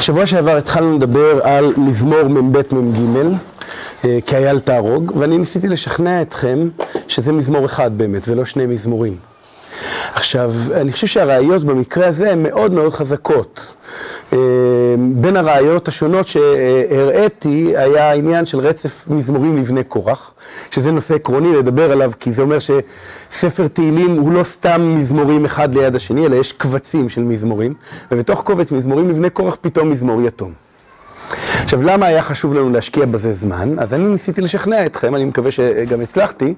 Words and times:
שבוע 0.00 0.26
שעבר 0.26 0.56
התחלנו 0.56 0.96
לדבר 0.96 1.40
על 1.42 1.72
מזמור 1.76 2.22
מ"ב 2.28 2.74
מ"ג, 2.74 3.36
כאייל 4.26 4.60
תהרוג, 4.60 5.12
ואני 5.16 5.38
ניסיתי 5.38 5.68
לשכנע 5.68 6.22
אתכם 6.22 6.68
שזה 7.08 7.32
מזמור 7.32 7.64
אחד 7.64 7.98
באמת, 7.98 8.28
ולא 8.28 8.44
שני 8.44 8.66
מזמורים. 8.66 9.16
עכשיו, 10.14 10.52
אני 10.74 10.92
חושב 10.92 11.06
שהראיות 11.06 11.64
במקרה 11.64 12.06
הזה 12.06 12.32
הן 12.32 12.42
מאוד 12.42 12.72
מאוד 12.72 12.94
חזקות. 12.94 13.74
בין 14.98 15.36
הראיות 15.36 15.88
השונות 15.88 16.26
שהראיתי 16.26 17.72
היה 17.76 18.10
העניין 18.10 18.46
של 18.46 18.58
רצף 18.58 19.08
מזמורים 19.08 19.56
לבני 19.56 19.84
קורח, 19.84 20.34
שזה 20.70 20.92
נושא 20.92 21.14
עקרוני 21.14 21.56
לדבר 21.56 21.92
עליו, 21.92 22.12
כי 22.20 22.32
זה 22.32 22.42
אומר 22.42 22.58
שספר 22.58 23.68
תהילים 23.68 24.16
הוא 24.16 24.32
לא 24.32 24.44
סתם 24.44 24.96
מזמורים 24.98 25.44
אחד 25.44 25.74
ליד 25.74 25.94
השני, 25.94 26.26
אלא 26.26 26.36
יש 26.36 26.52
קבצים 26.52 27.08
של 27.08 27.22
מזמורים, 27.22 27.74
ובתוך 28.12 28.42
קובץ 28.42 28.72
מזמורים 28.72 29.08
לבני 29.08 29.30
קורח 29.30 29.56
פתאום 29.60 29.90
מזמור 29.90 30.22
יתום. 30.22 30.69
עכשיו, 31.62 31.82
למה 31.82 32.06
היה 32.06 32.22
חשוב 32.22 32.54
לנו 32.54 32.70
להשקיע 32.70 33.06
בזה 33.06 33.32
זמן? 33.32 33.78
אז 33.78 33.94
אני 33.94 34.04
ניסיתי 34.04 34.40
לשכנע 34.40 34.86
אתכם, 34.86 35.14
אני 35.14 35.24
מקווה 35.24 35.50
שגם 35.50 36.00
הצלחתי, 36.00 36.54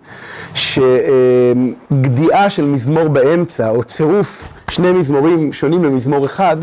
שגדיעה 0.55 2.51
של 2.51 2.65
מזמור 2.65 3.09
באמצע, 3.09 3.71
או 3.71 3.85
צירוף 3.85 4.49
שני 4.71 4.93
מזמורים 4.93 5.53
שונים 5.53 5.85
למזמור 5.85 6.27
אחד, 6.27 6.57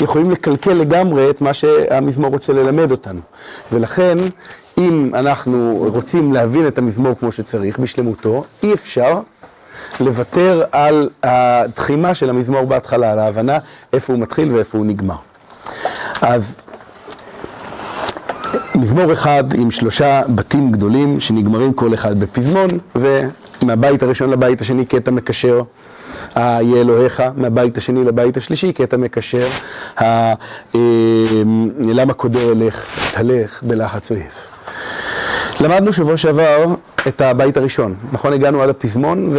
יכולים 0.00 0.30
לקלקל 0.30 0.72
לגמרי 0.72 1.30
את 1.30 1.40
מה 1.40 1.52
שהמזמור 1.52 2.30
רוצה 2.30 2.52
ללמד 2.52 2.90
אותנו. 2.90 3.20
ולכן, 3.72 4.16
אם 4.78 5.10
אנחנו 5.14 5.86
רוצים 5.92 6.32
להבין 6.32 6.66
את 6.66 6.78
המזמור 6.78 7.14
כמו 7.20 7.32
שצריך, 7.32 7.78
בשלמותו, 7.78 8.44
אי 8.62 8.72
אפשר 8.74 9.20
לוותר 10.00 10.64
על 10.72 11.10
התחימה 11.22 12.14
של 12.14 12.30
המזמור 12.30 12.64
בהתחלה, 12.64 13.12
על 13.12 13.18
ההבנה 13.18 13.58
איפה 13.92 14.12
הוא 14.12 14.22
מתחיל 14.22 14.52
ואיפה 14.52 14.78
הוא 14.78 14.86
נגמר. 14.86 15.16
אז 16.20 16.60
מזמור 18.76 19.12
אחד 19.12 19.44
עם 19.54 19.70
שלושה 19.70 20.22
בתים 20.34 20.72
גדולים 20.72 21.20
שנגמרים 21.20 21.72
כל 21.72 21.94
אחד 21.94 22.20
בפזמון, 22.20 22.68
ומהבית 23.62 24.02
הראשון 24.02 24.30
לבית 24.30 24.60
השני 24.60 24.84
קטע 24.84 25.10
מקשר, 25.10 25.62
יהיה 26.36 26.80
אלוהיך, 26.80 27.22
מהבית 27.36 27.78
השני 27.78 28.04
לבית 28.04 28.36
השלישי 28.36 28.72
קטע 28.72 28.96
מקשר, 28.96 29.46
למה 31.80 32.12
קודר 32.16 32.52
אלך, 32.52 32.84
תלך 33.14 33.62
בלחץ 33.62 34.10
אויב. 34.10 34.32
למדנו 35.60 35.92
שבוע 35.92 36.16
שעבר 36.16 36.64
את 37.08 37.20
הבית 37.20 37.56
הראשון, 37.56 37.94
נכון? 38.12 38.32
הגענו 38.32 38.62
עד 38.62 38.68
הפזמון, 38.68 39.36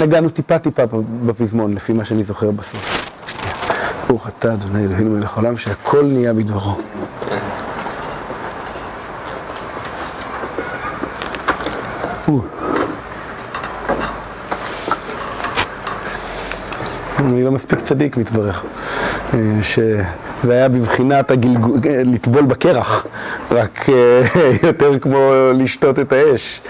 ונגענו 0.00 0.28
טיפה 0.28 0.58
טיפה 0.58 0.82
בפזמון, 1.26 1.74
לפי 1.74 1.92
מה 1.92 2.04
שאני 2.04 2.24
זוכר 2.24 2.50
בסוף. 2.50 3.10
ברוך 4.08 4.28
אתה, 4.28 4.52
אדוני 4.52 4.84
אלוהינו 4.84 5.10
מלך 5.10 5.36
העולם, 5.36 5.56
שהכל 5.56 6.04
נהיה 6.04 6.32
בדברו. 6.32 6.76
אני 17.18 17.44
לא 17.44 17.50
מספיק 17.50 17.80
צדיק, 17.80 18.16
מתברר. 18.16 18.52
שזה 19.62 20.52
היה 20.52 20.68
בבחינת 20.68 21.30
הגלגול, 21.30 21.80
לטבול 22.04 22.42
בקרח, 22.42 23.06
רק 23.50 23.86
יותר 24.66 24.98
כמו 24.98 25.32
לשתות 25.54 25.98
את 25.98 26.12
האש. 26.12 26.60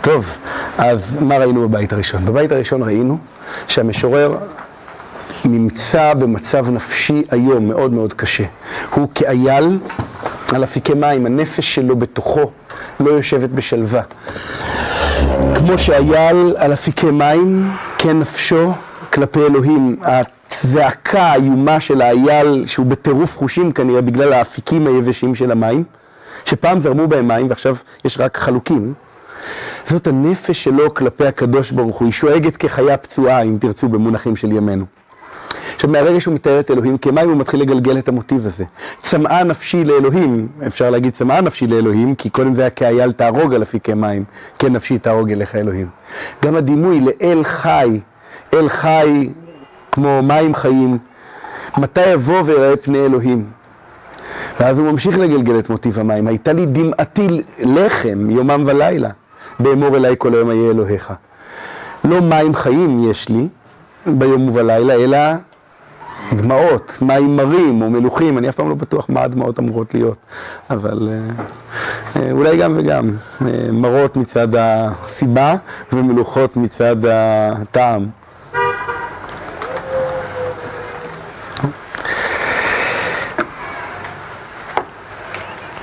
טוב, 0.00 0.36
אז 0.78 1.18
מה 1.20 1.36
ראינו 1.36 1.68
בבית 1.68 1.92
הראשון? 1.92 2.24
בבית 2.24 2.52
הראשון 2.52 2.82
ראינו 2.82 3.18
שהמשורר 3.68 4.36
נמצא 5.44 6.14
במצב 6.14 6.70
נפשי 6.70 7.22
היום 7.30 7.68
מאוד 7.68 7.92
מאוד 7.92 8.14
קשה. 8.14 8.44
הוא 8.94 9.08
כאייל 9.14 9.78
על 10.54 10.64
אפיקי 10.64 10.94
מים, 10.94 11.26
הנפש 11.26 11.74
שלו 11.74 11.96
בתוכו 11.96 12.50
לא 13.00 13.10
יושבת 13.10 13.50
בשלווה. 13.50 14.02
כמו 15.54 15.78
שאייל 15.78 16.54
על 16.56 16.72
אפיקי 16.72 17.10
מים, 17.10 17.70
כן 17.98 18.18
נפשו 18.18 18.72
כלפי 19.12 19.40
אלוהים. 19.40 19.96
הזעקה 20.62 21.22
האיומה 21.22 21.80
של 21.80 22.02
האייל, 22.02 22.64
שהוא 22.66 22.86
בטירוף 22.86 23.36
חושים 23.36 23.72
כנראה 23.72 24.00
בגלל 24.00 24.32
האפיקים 24.32 24.86
היבשים 24.86 25.34
של 25.34 25.50
המים, 25.50 25.84
שפעם 26.44 26.80
זרמו 26.80 27.08
בהם 27.08 27.28
מים 27.28 27.46
ועכשיו 27.48 27.76
יש 28.04 28.20
רק 28.20 28.38
חלוקים, 28.38 28.94
זאת 29.86 30.06
הנפש 30.06 30.64
שלו 30.64 30.94
כלפי 30.94 31.26
הקדוש 31.26 31.70
ברוך 31.70 31.96
הוא. 31.98 32.06
היא 32.06 32.12
שואגת 32.12 32.56
כחיה 32.56 32.96
פצועה, 32.96 33.42
אם 33.42 33.56
תרצו, 33.60 33.88
במונחים 33.88 34.36
של 34.36 34.52
ימינו. 34.52 34.84
עכשיו, 35.84 35.92
מהרגע 35.92 36.20
שהוא 36.20 36.34
מתאר 36.34 36.60
את 36.60 36.70
אלוהים 36.70 36.98
כמים, 36.98 37.28
הוא 37.28 37.36
מתחיל 37.36 37.60
לגלגל 37.60 37.98
את 37.98 38.08
המוטיב 38.08 38.46
הזה. 38.46 38.64
צמאה 39.00 39.44
נפשי 39.44 39.84
לאלוהים, 39.84 40.48
אפשר 40.66 40.90
להגיד 40.90 41.12
צמאה 41.12 41.40
נפשי 41.40 41.66
לאלוהים, 41.66 42.14
כי 42.14 42.30
קודם 42.30 42.54
זה 42.54 42.60
היה 42.60 42.70
כאייל 42.70 43.12
תהרוג 43.12 43.54
על 43.54 43.62
אפיקי 43.62 43.94
מים, 43.94 44.24
כן 44.58 44.72
נפשי 44.72 44.98
תהרוג 44.98 45.32
אליך 45.32 45.56
אלוהים. 45.56 45.86
גם 46.44 46.56
הדימוי 46.56 47.00
לאל 47.00 47.44
חי, 47.44 48.00
אל 48.54 48.68
חי 48.68 49.30
כמו 49.92 50.22
מים 50.22 50.54
חיים, 50.54 50.98
מתי 51.78 52.10
יבוא 52.10 52.42
ויראה 52.44 52.76
פני 52.76 53.06
אלוהים? 53.06 53.44
ואז 54.60 54.78
הוא 54.78 54.90
ממשיך 54.90 55.18
לגלגל 55.18 55.58
את 55.58 55.70
מוטיב 55.70 55.98
המים. 55.98 56.26
הייתה 56.26 56.52
לי 56.52 56.66
דמעתי 56.66 57.42
לחם 57.58 58.30
יומם 58.30 58.62
ולילה, 58.66 59.10
באמור 59.60 59.96
אליי 59.96 60.14
כל 60.18 60.34
היום 60.34 60.48
אהיה 60.48 60.70
אלוהיך. 60.70 61.12
לא 62.04 62.20
מים 62.20 62.54
חיים 62.54 63.10
יש 63.10 63.28
לי 63.28 63.48
ביום 64.06 64.48
ובלילה, 64.48 64.94
אלא 64.94 65.18
דמעות, 66.32 66.98
מים 67.02 67.36
מרים 67.36 67.82
או 67.82 67.90
מלוכים, 67.90 68.38
אני 68.38 68.48
אף 68.48 68.56
פעם 68.56 68.68
לא 68.68 68.74
בטוח 68.74 69.06
מה 69.08 69.22
הדמעות 69.22 69.58
אמורות 69.58 69.94
להיות, 69.94 70.18
אבל 70.70 71.08
אולי 72.30 72.56
גם 72.56 72.72
וגם, 72.76 73.10
מרות 73.72 74.16
מצד 74.16 74.48
הסיבה 74.58 75.56
ומלוכות 75.92 76.56
מצד 76.56 76.96
הטעם. 77.12 78.06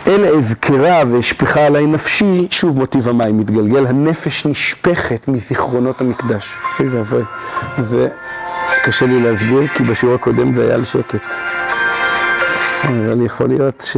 אלה 0.07 0.28
אזכרה 0.28 1.03
והשפיכה 1.12 1.66
עליי 1.66 1.85
נפשי, 1.85 2.47
שוב 2.50 2.78
מוטיב 2.78 3.09
המים 3.09 3.38
מתגלגל, 3.38 3.88
הנפש 3.88 4.46
נשפכת 4.46 5.28
מזיכרונות 5.28 6.01
המקדש. 6.01 6.57
אוי 6.80 6.88
ואבוי, 6.90 7.24
זה 7.80 8.07
קשה 8.84 9.06
לי 9.06 9.19
להסביר, 9.19 9.68
כי 9.68 9.84
בשיעור 9.84 10.16
הקודם 10.16 10.53
זה 10.53 10.64
היה 10.64 10.75
על 10.75 10.86
שקט. 10.86 11.25
אבל 12.84 13.25
יכול 13.25 13.47
להיות 13.47 13.88
ש... 13.92 13.97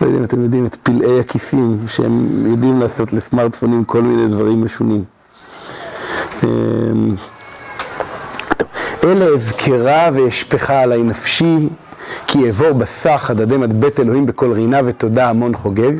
לא 0.00 0.06
יודע 0.06 0.18
אם 0.18 0.24
אתם 0.24 0.42
יודעים 0.42 0.66
את 0.66 0.76
פלאי 0.82 1.20
הכיסים, 1.20 1.78
שהם 1.86 2.26
יודעים 2.46 2.80
לעשות 2.80 3.12
לסמארטפונים 3.12 3.84
כל 3.84 4.02
מיני 4.02 4.28
דברים 4.28 4.64
משונים. 4.64 5.04
אלה 9.04 9.24
אזכרה 9.34 10.08
ואשפכה 10.12 10.80
עליי 10.82 11.02
נפשי, 11.02 11.68
כי 12.26 12.46
אעבור 12.46 12.72
בסך 12.72 13.28
אדדם 13.32 13.62
עד 13.62 13.80
בית 13.80 14.00
אלוהים 14.00 14.26
בכל 14.26 14.52
רינה 14.52 14.80
ותודה 14.84 15.28
המון 15.28 15.54
חוגג. 15.54 15.92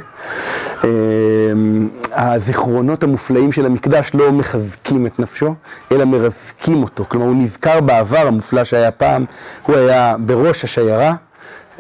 הזיכרונות 2.13 3.03
המופלאים 3.03 3.53
של 3.53 3.67
המקדש 3.67 4.11
לא 4.15 4.33
מחזקים 4.33 5.07
את 5.07 5.19
נפשו, 5.19 5.55
אלא 5.93 6.05
מרזקים 6.05 6.83
אותו. 6.83 7.05
כלומר, 7.09 7.27
הוא 7.27 7.37
נזכר 7.37 7.81
בעבר 7.81 8.27
המופלא 8.27 8.65
שהיה 8.65 8.91
פעם, 8.91 9.25
הוא 9.63 9.77
היה 9.77 10.17
בראש 10.19 10.65
השיירה, 10.65 11.15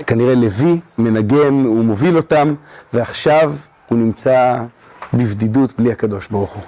כנראה 0.06 0.34
לוי, 0.34 0.80
מנגן, 0.98 1.64
הוא 1.64 1.84
מוביל 1.84 2.16
אותם, 2.16 2.54
ועכשיו 2.92 3.52
הוא 3.88 3.98
נמצא 3.98 4.56
בבדידות 5.12 5.72
בלי 5.78 5.92
הקדוש 5.92 6.28
ברוך 6.30 6.52
הוא. 6.52 6.62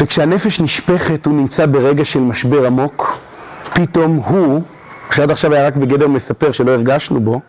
וכשהנפש 0.00 0.60
נשפכת, 0.60 1.26
הוא 1.26 1.34
נמצא 1.34 1.66
ברגע 1.66 2.04
של 2.04 2.20
משבר 2.20 2.66
עמוק, 2.66 3.18
פתאום 3.72 4.16
הוא, 4.16 4.62
שעד 5.10 5.30
עכשיו 5.30 5.54
היה 5.54 5.66
רק 5.66 5.76
בגדר 5.76 6.08
מספר 6.08 6.52
שלא 6.52 6.70
הרגשנו 6.70 7.20
בו, 7.20 7.40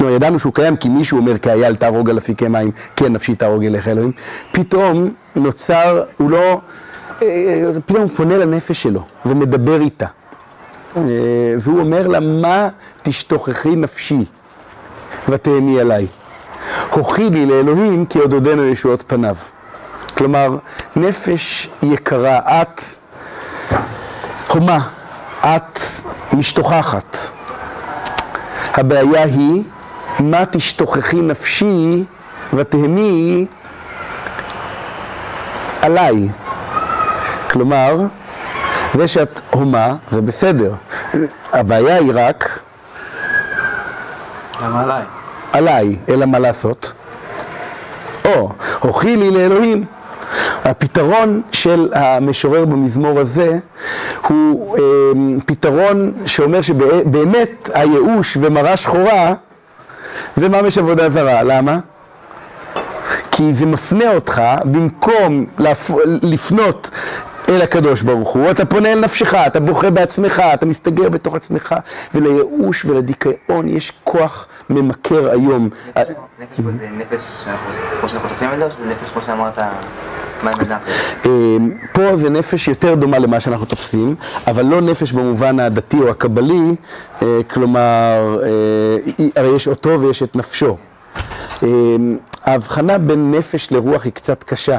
לא, 0.00 0.10
ידענו 0.10 0.38
שהוא 0.38 0.52
קיים 0.54 0.76
כי 0.76 0.88
מישהו 0.88 1.18
אומר 1.18 1.38
כאייל 1.38 1.74
תהרוג 1.74 2.10
על 2.10 2.18
אפיקי 2.18 2.48
מים, 2.48 2.70
כן 2.96 3.12
נפשי 3.12 3.34
תהרוג 3.34 3.64
אליך 3.64 3.88
אלוהים. 3.88 4.12
פתאום 4.52 5.10
נוצר, 5.36 6.04
הוא 6.16 6.30
לא, 6.30 6.60
פתאום 7.86 8.02
הוא 8.02 8.10
פונה 8.16 8.36
לנפש 8.36 8.82
שלו 8.82 9.02
ומדבר 9.26 9.80
איתה. 9.80 10.06
והוא 11.58 11.80
אומר 11.80 12.06
לה, 12.08 12.20
מה 12.20 12.68
תשתוכחי 13.02 13.76
נפשי 13.76 14.24
ותהני 15.28 15.80
עליי? 15.80 16.06
הוכי 16.90 17.30
לי 17.30 17.46
לאלוהים 17.46 18.06
כי 18.06 18.18
עוד 18.18 18.32
עודנו 18.32 18.64
ישועות 18.64 19.04
פניו. 19.06 19.36
כלומר, 20.16 20.56
נפש 20.96 21.68
יקרה, 21.82 22.62
את 22.62 22.80
הומה, 24.48 24.88
את 25.40 25.78
משתוכחת. 26.32 27.16
הבעיה 28.74 29.24
היא, 29.24 29.62
מה 30.20 30.46
תשתוכחי 30.50 31.20
נפשי 31.20 32.04
ותהמי 32.54 33.46
עליי. 35.82 36.28
כלומר, 37.50 37.96
זה 38.94 39.08
שאת 39.08 39.40
הומה, 39.50 39.94
זה 40.10 40.22
בסדר. 40.22 40.74
הבעיה 41.52 41.96
היא 41.96 42.12
רק 42.14 42.58
למה 44.62 44.82
עליי? 44.82 45.02
עליי, 45.52 45.96
אלא 46.08 46.26
מה 46.26 46.38
לעשות? 46.38 46.92
או, 48.24 48.52
הוכי 48.80 49.16
לי 49.16 49.30
לאלוהים. 49.30 49.84
הפתרון 50.64 51.42
של 51.52 51.88
המשורר 51.94 52.64
במזמור 52.64 53.20
הזה 53.20 53.58
הוא 54.28 54.78
אה, 54.78 54.82
פתרון 55.46 56.12
שאומר 56.26 56.60
שבאמת 56.60 57.70
הייאוש 57.74 58.36
ומראה 58.40 58.76
שחורה 58.76 59.34
זה 60.36 60.48
ממש 60.48 60.78
עבודה 60.78 61.08
זרה. 61.10 61.42
למה? 61.42 61.78
כי 63.30 63.54
זה 63.54 63.66
מפנה 63.66 64.14
אותך, 64.14 64.42
במקום 64.64 65.46
לפ... 65.58 65.90
לפנות 66.22 66.90
אל 67.48 67.62
הקדוש 67.62 68.02
ברוך 68.02 68.34
הוא, 68.34 68.50
אתה 68.50 68.64
פונה 68.64 68.92
אל 68.92 69.00
נפשך, 69.00 69.34
אתה 69.34 69.60
בוכה 69.60 69.90
בעצמך, 69.90 70.42
אתה 70.54 70.66
מסתגר 70.66 71.08
בתוך 71.08 71.34
עצמך, 71.34 71.74
ולייאוש 72.14 72.84
ולדיכאון 72.84 73.68
יש 73.68 73.92
כוח 74.04 74.46
ממכר 74.70 75.30
היום. 75.30 75.68
נפש 76.38 76.60
פה 76.64 76.70
זה 76.70 76.88
נפש, 76.92 77.44
כמו 78.00 78.08
שאנחנו 78.08 78.28
תופסים 78.28 78.52
את 78.52 78.58
זה, 78.58 78.66
או 78.66 78.70
שזה 78.70 78.86
נפש 78.86 79.10
כמו 79.10 79.22
שאמרת, 79.22 79.58
פה 81.92 82.16
זה 82.16 82.30
נפש 82.30 82.68
יותר 82.68 82.94
דומה 82.94 83.18
למה 83.18 83.40
שאנחנו 83.40 83.66
תופסים, 83.66 84.14
אבל 84.46 84.64
לא 84.64 84.80
נפש 84.80 85.12
במובן 85.12 85.60
הדתי 85.60 85.96
או 85.96 86.10
הקבלי, 86.10 86.74
אה, 87.22 87.40
כלומר, 87.50 88.38
אה, 88.42 89.26
הרי 89.36 89.56
יש 89.56 89.68
אותו 89.68 90.00
ויש 90.00 90.22
את 90.22 90.36
נפשו. 90.36 90.76
אה, 91.62 91.68
ההבחנה 92.44 92.98
בין 92.98 93.30
נפש 93.30 93.72
לרוח 93.72 94.04
היא 94.04 94.12
קצת 94.12 94.42
קשה. 94.42 94.78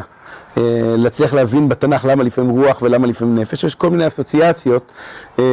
אה, 0.57 0.61
להצליח 0.97 1.33
להבין 1.33 1.69
בתנ"ך 1.69 2.05
למה 2.05 2.23
לפעמים 2.23 2.51
רוח 2.51 2.81
ולמה 2.81 3.07
לפעמים 3.07 3.35
נפש, 3.35 3.63
יש 3.63 3.75
כל 3.75 3.89
מיני 3.89 4.07
אסוציאציות. 4.07 4.91
אה, 5.39 5.43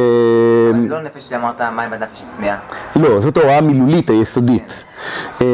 אבל 0.71 0.79
לא 0.79 1.01
נפש 1.01 1.29
שאמרת 1.29 1.61
מים 1.61 1.89
בנפש 1.89 2.21
צמאה. 2.31 2.57
לא, 2.95 3.21
זאת 3.21 3.37
ההוראה 3.37 3.57
המילולית 3.57 4.09
היסודית. 4.09 4.83
אה, 5.41 5.47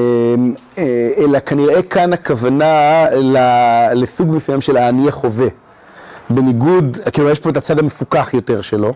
אלא 1.17 1.39
כנראה 1.39 1.81
כאן 1.81 2.13
הכוונה 2.13 3.05
לסוג 3.93 4.35
מסוים 4.35 4.61
של 4.61 4.77
האני 4.77 5.07
החווה. 5.07 5.47
בניגוד, 6.29 6.97
כאילו 7.13 7.29
יש 7.29 7.39
פה 7.39 7.49
את 7.49 7.57
הצד 7.57 7.79
המפוכח 7.79 8.29
יותר 8.33 8.61
שלו, 8.61 8.93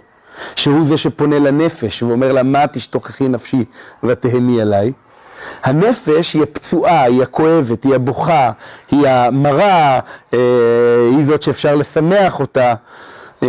שהוא 0.56 0.86
זה 0.86 0.98
שפונה 0.98 1.40
לנפש 1.40 2.04
ואומר 2.04 2.32
לה, 2.32 2.44
מה 2.44 2.68
תשתוכחי 2.68 3.28
נפשי 3.28 3.66
ותהני 4.04 4.62
עליי. 4.62 4.92
הנפש 5.64 6.34
היא 6.34 6.44
הפצועה, 6.44 7.04
היא 7.04 7.24
הכואבת, 7.24 7.84
היא 7.84 7.96
הבוכה, 7.96 8.52
היא 8.92 9.08
המרה, 9.08 10.00
אה, 10.34 10.40
היא 11.18 11.26
זאת 11.26 11.42
שאפשר 11.42 11.76
לשמח 11.76 12.40
אותה. 12.40 12.74
אה, 13.44 13.48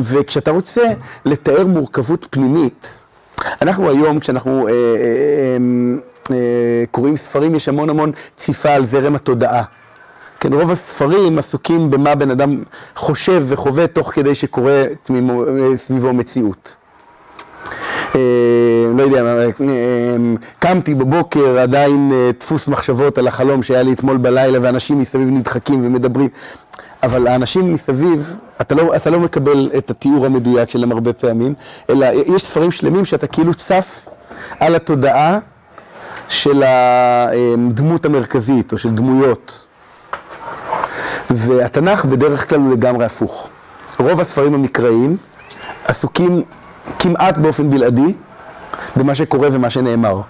וכשאתה 0.00 0.50
רוצה 0.50 0.82
לתאר 1.24 1.66
מורכבות 1.66 2.26
פנימית, 2.30 3.02
אנחנו 3.62 3.90
היום, 3.90 4.20
כשאנחנו 4.20 4.68
אה, 4.68 6.34
קוראים 6.90 7.16
ספרים, 7.16 7.54
יש 7.54 7.68
המון 7.68 7.90
המון 7.90 8.12
ציפה 8.36 8.70
על 8.70 8.86
זרם 8.86 9.14
התודעה. 9.14 9.62
כן, 10.40 10.52
רוב 10.52 10.70
הספרים 10.70 11.38
עסוקים 11.38 11.90
במה 11.90 12.14
בן 12.14 12.30
אדם 12.30 12.62
חושב 12.96 13.44
וחווה 13.46 13.86
תוך 13.86 14.12
כדי 14.12 14.34
שקורה 14.34 14.84
סביבו 15.76 16.12
מציאות. 16.12 16.76
אה, 18.14 18.20
לא 18.96 19.02
יודע, 19.02 19.22
מה, 19.22 19.28
אה, 19.38 20.16
קמתי 20.58 20.94
בבוקר, 20.94 21.58
עדיין 21.58 22.10
אה, 22.12 22.30
דפוס 22.40 22.68
מחשבות 22.68 23.18
על 23.18 23.28
החלום 23.28 23.62
שהיה 23.62 23.82
לי 23.82 23.92
אתמול 23.92 24.16
בלילה, 24.16 24.58
ואנשים 24.62 25.00
מסביב 25.00 25.28
נדחקים 25.30 25.86
ומדברים. 25.86 26.28
אבל 27.02 27.26
האנשים 27.26 27.74
מסביב, 27.74 28.36
אתה 28.60 28.74
לא, 28.74 28.96
אתה 28.96 29.10
לא 29.10 29.20
מקבל 29.20 29.70
את 29.78 29.90
התיאור 29.90 30.26
המדויק 30.26 30.70
שלהם 30.70 30.92
הרבה 30.92 31.12
פעמים, 31.12 31.54
אלא 31.90 32.06
יש 32.26 32.42
ספרים 32.42 32.70
שלמים 32.70 33.04
שאתה 33.04 33.26
כאילו 33.26 33.54
צף 33.54 34.08
על 34.60 34.74
התודעה 34.74 35.38
של 36.28 36.62
הדמות 36.66 38.04
המרכזית, 38.04 38.72
או 38.72 38.78
של 38.78 38.90
דמויות. 38.90 39.66
והתנ"ך 41.30 42.04
בדרך 42.04 42.48
כלל 42.48 42.58
הוא 42.58 42.72
לגמרי 42.72 43.04
הפוך. 43.04 43.50
רוב 43.98 44.20
הספרים 44.20 44.54
המקראיים 44.54 45.16
עסוקים 45.84 46.42
כמעט 46.98 47.38
באופן 47.38 47.70
בלעדי 47.70 48.14
במה 48.96 49.14
שקורה 49.14 49.48
ומה 49.52 49.70
שנאמר. 49.70 50.20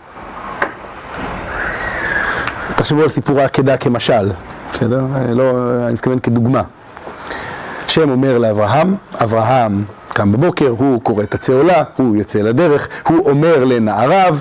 תחשבו 2.77 3.03
על 3.03 3.09
סיפור 3.09 3.41
העקדה 3.41 3.77
כמשל, 3.77 4.33
בסדר? 4.73 5.05
לא, 5.33 5.53
אני 5.85 5.93
מתכוון 5.93 6.19
כדוגמה. 6.19 6.63
השם 7.87 8.11
אומר 8.11 8.39
לאברהם, 8.39 8.95
אברהם 9.23 9.85
קם 10.09 10.33
בבוקר, 10.33 10.69
הוא 10.69 11.01
קורא 11.03 11.23
את 11.23 11.35
הצעולה, 11.35 11.83
הוא 11.97 12.17
יוצא 12.17 12.39
לדרך, 12.39 12.89
הוא 13.09 13.31
אומר 13.31 13.65
לנעריו, 13.65 14.37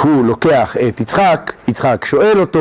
הוא 0.00 0.24
לוקח 0.24 0.76
את 0.88 1.00
יצחק, 1.00 1.52
יצחק 1.68 2.04
שואל 2.04 2.40
אותו, 2.40 2.60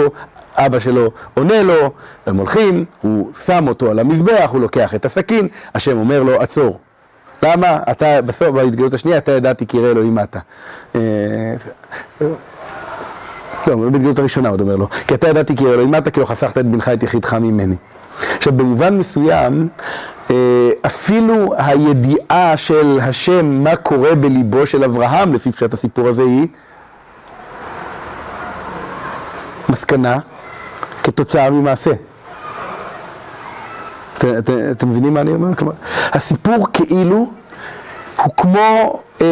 אבא 0.56 0.80
שלו 0.80 1.12
עונה 1.34 1.64
לו, 1.64 1.92
הם 2.26 2.38
הולכים, 2.38 2.86
הוא 3.02 3.34
שם 3.46 3.68
אותו 3.68 3.92
על 3.92 4.00
המזבח, 4.00 4.50
הוא 4.52 4.62
לוקח 4.62 4.96
את 4.96 5.06
הסכין, 5.06 5.48
השם 5.76 5.98
אומר 5.98 6.24
לו, 6.24 6.42
עצור. 6.42 6.80
למה? 7.44 7.80
אתה, 7.92 8.22
בסוף, 8.22 8.48
בהתגלות 8.48 8.94
השנייה, 8.94 9.18
אתה 9.18 9.32
ידעתי 9.32 9.68
כי 9.68 9.78
יראה 9.78 9.92
אלוהים 9.92 10.20
אתה. 10.20 10.40
אה, 10.96 11.56
לא, 13.68 13.76
בהתגלות 13.76 14.20
הראשונה 14.20 14.50
עוד 14.50 14.62
אומר 14.62 14.76
לו, 14.76 14.88
כי 15.08 15.14
אתה 15.14 15.28
ידעתי 15.28 15.56
כי 15.56 15.64
יראה 15.64 15.74
אלוהים 15.74 15.96
אתה, 15.96 16.12
כי 16.12 16.20
לא 16.20 16.26
חסכת 16.26 16.58
את 16.58 16.66
בנך 16.66 16.90
את 16.90 17.04
יחידך 17.04 17.34
ממני. 17.34 17.76
עכשיו, 18.38 18.54
במובן 18.54 18.98
מסוים, 18.98 19.68
אה, 20.32 20.70
אפילו 20.86 21.54
הידיעה 21.58 22.58
של 22.58 23.00
השם, 23.02 23.46
מה 23.46 23.76
קורה 23.76 24.16
בליבו 24.16 24.66
של 24.66 24.84
אברהם, 24.84 25.34
לפי 25.34 25.52
פשט 25.52 25.74
הסיפור 25.74 26.08
הזה, 26.08 26.24
היא 26.24 26.48
מסקנה 29.70 30.20
כתוצאה 31.04 31.50
ממעשה. 31.50 31.92
את- 34.18 34.26
את- 34.26 34.50
אתם 34.72 34.90
מבינים 34.90 35.14
מה 35.14 35.22
אני 35.22 35.32
אומר? 35.32 35.56
כלומר, 35.56 35.74
הסיפור 36.14 36.68
כאילו 36.74 37.30
הוא 38.24 38.34
כמו 38.38 39.00
אה, 39.22 39.26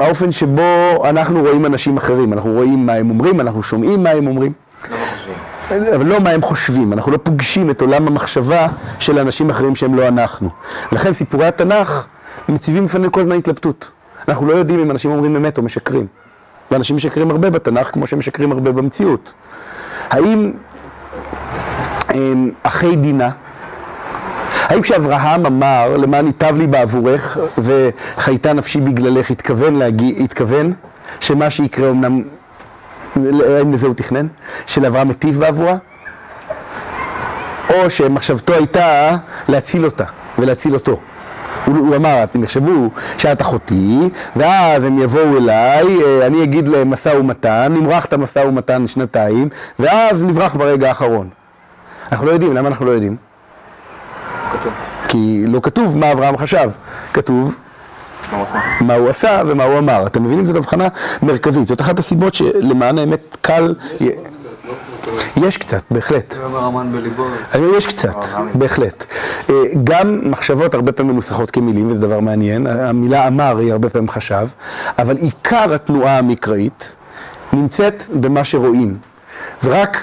האופן 0.00 0.32
שבו 0.32 0.62
אנחנו 1.08 1.40
רואים 1.40 1.66
אנשים 1.66 1.96
אחרים. 1.96 2.32
אנחנו 2.32 2.52
רואים 2.52 2.86
מה 2.86 2.92
הם 2.92 3.10
אומרים, 3.10 3.40
אנחנו 3.40 3.62
שומעים 3.62 4.02
מה 4.02 4.10
הם 4.10 4.26
אומרים. 4.26 4.52
אבל 5.94 6.06
לא 6.06 6.20
מה 6.20 6.30
הם 6.30 6.42
חושבים, 6.42 6.92
אנחנו 6.92 7.12
לא 7.12 7.18
פוגשים 7.22 7.70
את 7.70 7.80
עולם 7.80 8.06
המחשבה 8.06 8.66
של 8.98 9.18
אנשים 9.18 9.50
אחרים 9.50 9.74
שהם 9.76 9.94
לא 9.94 10.08
אנחנו. 10.08 10.48
לכן 10.92 11.12
סיפורי 11.12 11.46
התנ"ך 11.46 12.06
מציבים 12.48 12.84
בפנינו 12.84 13.12
כל 13.12 13.20
הזמן 13.20 13.36
התלבטות. 13.36 13.90
אנחנו 14.28 14.46
לא 14.46 14.52
יודעים 14.54 14.80
אם 14.80 14.90
אנשים 14.90 15.10
אומרים 15.10 15.36
אמת 15.36 15.58
או 15.58 15.62
משקרים. 15.62 16.06
ואנשים 16.70 16.96
משקרים 16.96 17.30
הרבה 17.30 17.50
בתנ"ך 17.50 17.90
כמו 17.92 18.06
שהם 18.06 18.18
משקרים 18.18 18.52
הרבה 18.52 18.72
במציאות. 18.72 19.34
האם 20.10 20.52
הם, 22.08 22.50
אחי 22.62 22.96
דינה, 22.96 23.30
האם 24.70 24.82
כשאברהם 24.82 25.46
אמר 25.46 25.96
למען 25.96 26.26
ייטב 26.26 26.56
לי 26.56 26.66
בעבורך 26.66 27.38
וחייתה 27.58 28.52
נפשי 28.52 28.80
בגללך, 28.80 29.30
התכוון, 29.30 29.74
להגיע, 29.74 30.16
התכוון 30.24 30.72
שמה 31.20 31.50
שיקרה 31.50 31.90
אמנם 31.90 32.22
האם 33.16 33.72
לזה 33.72 33.86
הוא 33.86 33.94
תכנן? 33.94 34.26
שלאברהם 34.66 35.08
מיטיב 35.08 35.38
בעבורה? 35.40 35.76
או 37.70 37.90
שמחשבתו 37.90 38.54
הייתה 38.54 39.16
להציל 39.48 39.84
אותה 39.84 40.04
ולהציל 40.38 40.74
אותו. 40.74 41.00
הוא, 41.64 41.76
הוא 41.76 41.96
אמר, 41.96 42.24
אתם 42.24 42.44
יחשבו 42.44 42.90
שאת 43.18 43.42
אחותי, 43.42 43.98
ואז 44.36 44.84
הם 44.84 44.98
יבואו 44.98 45.36
אליי, 45.38 45.86
אה, 46.04 46.26
אני 46.26 46.42
אגיד 46.42 46.68
להם 46.68 46.90
משא 46.90 47.08
ומתן, 47.08 47.72
נמרח 47.76 48.04
את 48.04 48.12
המשא 48.12 48.38
ומתן 48.38 48.86
שנתיים, 48.86 49.48
ואז 49.78 50.22
נברח 50.22 50.54
ברגע 50.54 50.88
האחרון. 50.88 51.28
אנחנו 52.12 52.26
לא 52.26 52.32
יודעים, 52.32 52.52
למה 52.52 52.68
אנחנו 52.68 52.86
לא 52.86 52.90
יודעים? 52.90 53.29
כתוב. 54.60 54.72
כי 55.08 55.44
לא 55.48 55.60
כתוב 55.62 55.98
מה 55.98 56.12
אברהם 56.12 56.36
חשב, 56.36 56.70
כתוב 57.12 57.58
מה 58.32 58.36
הוא 58.36 58.42
עושה? 58.42 58.58
מה 58.80 58.94
הוא 58.94 59.08
עשה 59.08 59.42
ומה 59.46 59.64
הוא 59.64 59.78
אמר. 59.78 60.06
אתם 60.06 60.22
מבינים? 60.22 60.46
זאת 60.46 60.56
הבחנה 60.56 60.88
מרכזית. 61.22 61.66
זאת 61.66 61.80
אחת 61.80 61.98
הסיבות 61.98 62.34
שלמען 62.34 62.98
האמת 62.98 63.36
קל... 63.40 63.74
יש 65.36 65.56
קצת, 65.56 65.82
בהחלט. 65.90 66.36
אומר, 67.54 67.76
יש 67.76 67.86
קצת, 67.86 68.16
בהחלט. 68.54 69.04
גם 69.84 70.30
מחשבות 70.30 70.74
הרבה 70.74 70.92
פעמים 70.92 71.12
מנוסחות 71.12 71.50
כמילים, 71.50 71.90
וזה 71.90 72.00
דבר 72.00 72.20
מעניין. 72.20 72.66
המילה 72.66 73.26
אמר 73.26 73.58
היא 73.58 73.72
הרבה 73.72 73.88
פעמים 73.88 74.08
חשב, 74.08 74.48
אבל 74.98 75.16
עיקר 75.16 75.74
התנועה 75.74 76.18
המקראית 76.18 76.96
נמצאת 77.52 78.02
במה 78.20 78.44
שרואים. 78.44 78.94
ורק 79.64 79.98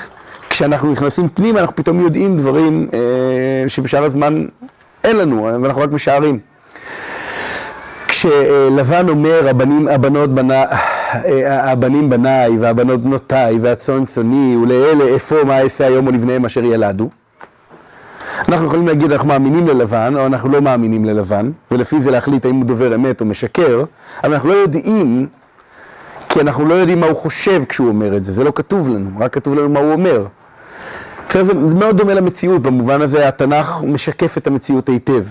כשאנחנו 0.57 0.91
נכנסים 0.91 1.29
פנימה, 1.33 1.59
אנחנו 1.59 1.75
פתאום 1.75 1.99
יודעים 1.99 2.37
דברים 2.37 2.87
אה, 2.93 2.99
שבשאר 3.67 4.03
הזמן 4.03 4.45
אין 5.03 5.15
לנו, 5.15 5.43
ואנחנו 5.61 5.81
רק 5.81 5.91
משערים. 5.91 6.39
כשלבן 8.07 9.09
אומר, 9.09 9.49
הבנים, 9.49 9.87
הבנות 9.87 10.35
בנה, 10.35 10.63
הבנים 11.45 12.09
בניי 12.09 12.57
והבנות 12.59 13.01
בנותיי 13.01 13.59
והצאן 13.61 14.05
צאני 14.05 14.57
ולאלה 14.63 15.15
אפוא 15.15 15.43
מה 15.43 15.61
אעשה 15.61 15.85
היום 15.87 16.07
ולבניהם 16.07 16.45
אשר 16.45 16.63
ילדו. 16.63 17.09
אנחנו 18.47 18.65
יכולים 18.65 18.87
להגיד 18.87 19.11
אנחנו 19.11 19.27
מאמינים 19.27 19.67
ללבן, 19.67 20.13
או 20.17 20.25
אנחנו 20.25 20.49
לא 20.49 20.61
מאמינים 20.61 21.05
ללבן, 21.05 21.51
ולפי 21.71 22.01
זה 22.01 22.11
להחליט 22.11 22.45
האם 22.45 22.55
הוא 22.55 22.65
דובר 22.65 22.95
אמת 22.95 23.21
או 23.21 23.25
משקר, 23.25 23.83
אבל 24.23 24.33
אנחנו 24.33 24.49
לא 24.49 24.53
יודעים, 24.53 25.27
כי 26.29 26.41
אנחנו 26.41 26.65
לא 26.65 26.73
יודעים 26.73 26.99
מה 26.99 27.05
הוא 27.07 27.15
חושב 27.15 27.63
כשהוא 27.69 27.87
אומר 27.87 28.17
את 28.17 28.23
זה, 28.23 28.31
זה 28.31 28.43
לא 28.43 28.51
כתוב 28.55 28.89
לנו, 28.89 29.09
רק 29.19 29.33
כתוב 29.33 29.55
לנו 29.55 29.69
מה 29.69 29.79
הוא 29.79 29.91
אומר. 29.91 30.25
בסדר, 31.29 31.43
זה 31.43 31.53
מאוד 31.53 31.97
דומה 31.97 32.13
למציאות, 32.13 32.61
במובן 32.61 33.01
הזה 33.01 33.27
התנ"ך 33.27 33.73
משקף 33.83 34.37
את 34.37 34.47
המציאות 34.47 34.89
היטב. 34.89 35.23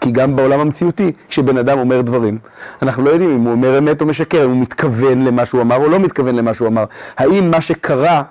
כי 0.00 0.10
גם 0.10 0.36
בעולם 0.36 0.60
המציאותי, 0.60 1.12
כשבן 1.28 1.58
אדם 1.58 1.78
אומר 1.78 2.00
דברים, 2.00 2.38
אנחנו 2.82 3.04
לא 3.04 3.10
יודעים 3.10 3.30
אם 3.30 3.40
הוא 3.40 3.52
אומר 3.52 3.78
אמת 3.78 4.00
או 4.00 4.06
משקר, 4.06 4.44
אם 4.44 4.50
הוא 4.50 4.60
מתכוון 4.60 5.24
למה 5.24 5.46
שהוא 5.46 5.62
אמר 5.62 5.76
או 5.76 5.88
לא 5.88 5.98
מתכוון 5.98 6.34
למה 6.34 6.54
שהוא 6.54 6.68
אמר. 6.68 6.84
האם 7.18 7.50
מה 7.50 7.60
שקרה, 7.60 8.22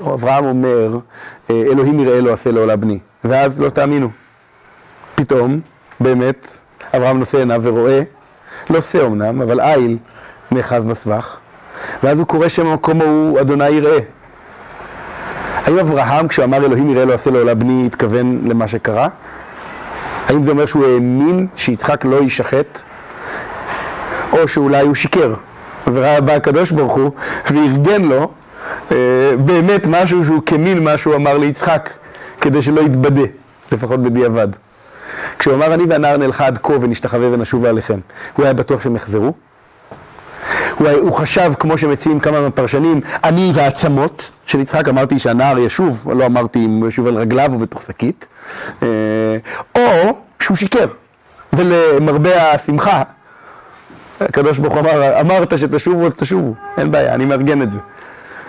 אברהם 0.00 0.44
אומר, 0.44 0.98
אלוהים 1.50 2.00
יראה 2.00 2.20
לו 2.20 2.32
עשה 2.32 2.50
לעולה 2.50 2.76
בני, 2.76 2.98
ואז 3.24 3.60
לא 3.60 3.68
תאמינו. 3.68 4.08
פתאום, 5.14 5.60
באמת, 6.00 6.62
אברהם 6.96 7.18
נושא 7.18 7.38
עיניו 7.38 7.60
ורואה, 7.64 8.02
לא 8.70 8.80
שא 8.80 9.06
אמנם, 9.06 9.42
אבל 9.42 9.60
איל 9.60 9.98
נאחז 10.50 10.84
בסבך, 10.84 11.38
ואז 12.02 12.18
הוא 12.18 12.26
קורא 12.26 12.48
שם 12.48 12.66
המקום 12.66 13.00
ההוא 13.00 13.40
אדוני 13.40 13.68
יראה. 13.68 13.98
האם 15.66 15.78
אברהם, 15.78 16.28
כשהוא 16.28 16.44
אמר 16.44 16.64
אלוהים 16.64 16.90
יראה 16.90 17.04
לו 17.04 17.12
עשה 17.14 17.30
לעולה 17.30 17.54
בני, 17.54 17.86
התכוון 17.86 18.40
למה 18.46 18.68
שקרה? 18.68 19.08
האם 20.28 20.42
זה 20.42 20.50
אומר 20.50 20.66
שהוא 20.66 20.86
האמין 20.86 21.46
שיצחק 21.56 22.04
לא 22.04 22.16
יישחט, 22.16 22.82
או 24.32 24.48
שאולי 24.48 24.82
הוא 24.82 24.94
שיקר, 24.94 25.34
וראה 25.86 26.20
בא 26.20 26.32
הקדוש 26.32 26.70
ברוך 26.70 26.94
הוא 26.94 27.10
וארגן 27.50 28.02
לו 28.02 28.30
אה, 28.92 28.96
באמת 29.38 29.86
משהו 29.86 30.24
שהוא 30.24 30.42
כמין 30.46 30.84
מה 30.84 30.96
שהוא 30.96 31.14
אמר 31.14 31.38
ליצחק, 31.38 31.90
כדי 32.40 32.62
שלא 32.62 32.80
יתבדה, 32.80 33.22
לפחות 33.72 34.02
בדיעבד. 34.02 34.48
כשהוא 35.38 35.54
אמר 35.54 35.74
אני 35.74 35.84
והנער 35.88 36.16
נלכה 36.16 36.46
עד 36.46 36.58
כה 36.62 36.72
ונשתחווה 36.80 37.28
ונשובה 37.32 37.68
עליכם, 37.68 37.98
הוא 38.36 38.44
היה 38.44 38.54
בטוח 38.54 38.82
שהם 38.82 38.96
יחזרו? 38.96 39.32
הוא, 40.78 40.88
הוא 40.88 41.12
חשב, 41.12 41.52
כמו 41.58 41.78
שמציעים 41.78 42.20
כמה 42.20 42.40
מהפרשנים, 42.40 43.00
אני 43.24 43.50
והעצמות 43.54 44.30
של 44.46 44.60
יצחק, 44.60 44.88
אמרתי 44.88 45.18
שהנער 45.18 45.58
ישוב, 45.58 46.08
לא 46.16 46.26
אמרתי 46.26 46.64
אם 46.64 46.70
הוא 46.80 46.88
ישוב 46.88 47.06
על 47.06 47.16
רגליו 47.16 47.52
או 47.52 47.58
בתוך 47.58 47.82
שקית, 47.82 48.26
אה, 48.82 48.88
או 49.74 50.18
שהוא 50.40 50.56
שיקר, 50.56 50.86
ולמרבה 51.52 52.52
השמחה, 52.52 53.02
הקדוש 54.20 54.58
ברוך 54.58 54.76
אמר, 54.76 55.20
אמרת 55.20 55.58
שתשובו 55.58 56.06
אז 56.06 56.14
תשובו, 56.14 56.54
אין 56.78 56.90
בעיה, 56.90 57.14
אני 57.14 57.24
מארגן 57.24 57.62
את 57.62 57.72
זה. 57.72 57.78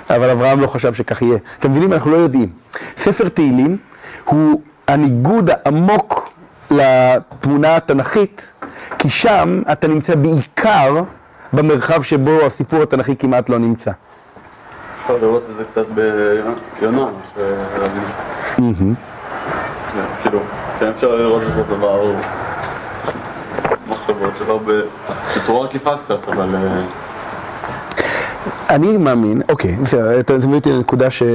אבל 0.10 0.30
אברהם 0.30 0.60
לא 0.60 0.68
חשב 0.68 0.94
שכך 0.94 1.22
יהיה. 1.22 1.38
אתם 1.60 1.72
מבינים? 1.72 1.94
אנחנו 1.94 2.12
לא 2.12 2.18
יודעים. 2.18 2.50
ספר 2.98 3.30
תהילים 3.30 3.78
הוא 4.24 4.62
הניגוד 4.88 5.50
העמוק 5.50 6.34
לתמונה 6.72 7.76
התנ"כית, 7.76 8.52
כי 9.00 9.10
שם 9.10 9.62
אתה 9.72 9.88
נמצא 9.88 10.16
בעיקר 10.16 11.04
במרחב 11.54 12.02
שבו 12.04 12.46
הסיפור 12.46 12.84
התנ"כי 12.84 13.16
כמעט 13.16 13.50
לא 13.50 13.58
נמצא. 13.60 13.92
אפשר 15.08 15.18
לראות 15.22 15.44
את 15.52 15.58
זה 15.58 15.64
קצת 15.64 15.92
ביונה, 15.92 17.08
כאילו, 20.24 20.40
כן 20.80 20.88
אפשר 20.88 21.16
לראות 21.16 21.44
את 21.44 21.52
זה 21.52 21.64
דבר, 21.64 22.06
מחשבות 23.88 24.34
שלו 24.38 24.60
בצורה 25.36 25.68
עקיפה 25.68 25.98
קצת, 25.98 26.28
אבל... 26.28 26.56
אה, 26.56 26.82
אני 28.70 28.98
מאמין, 28.98 29.42
אוקיי, 29.50 29.76
בסדר, 29.76 30.20
אתה 30.20 30.34
מביא 30.34 30.56
אותי 30.56 30.72
לנקודה 30.72 31.12
ש... 31.12 31.24
אה, 31.24 31.28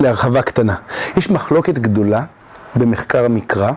להרחבה 0.00 0.42
קטנה. 0.42 0.74
יש 1.16 1.30
מחלוקת 1.30 1.78
גדולה 1.78 2.22
במחקר 2.76 3.24
המקרא. 3.24 3.70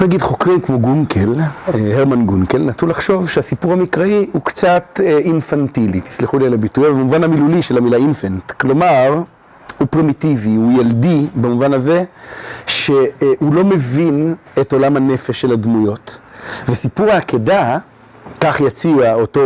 נגיד 0.00 0.22
חוקרים 0.22 0.60
כמו 0.60 0.78
גונקל, 0.78 1.34
אה, 1.40 1.96
הרמן 1.96 2.26
גונקל, 2.26 2.58
נטו 2.58 2.86
לחשוב 2.86 3.28
שהסיפור 3.28 3.72
המקראי 3.72 4.26
הוא 4.32 4.42
קצת 4.42 5.00
אה, 5.04 5.18
אינפנטילי, 5.18 6.00
תסלחו 6.00 6.38
לי 6.38 6.46
על 6.46 6.54
הביטוי, 6.54 6.88
במובן 6.88 7.24
המילולי 7.24 7.62
של 7.62 7.78
המילה 7.78 7.96
אינפנט. 7.96 8.50
כלומר, 8.50 9.22
הוא 9.78 9.88
פרימיטיבי, 9.90 10.54
הוא 10.54 10.80
ילדי 10.80 11.26
במובן 11.34 11.72
הזה 11.72 12.04
שהוא 12.66 13.54
לא 13.54 13.64
מבין 13.64 14.34
את 14.60 14.72
עולם 14.72 14.96
הנפש 14.96 15.40
של 15.40 15.52
הדמויות. 15.52 16.20
וסיפור 16.68 17.06
העקדה, 17.10 17.78
כך 18.40 18.60
יציע 18.60 19.14
אותו 19.14 19.40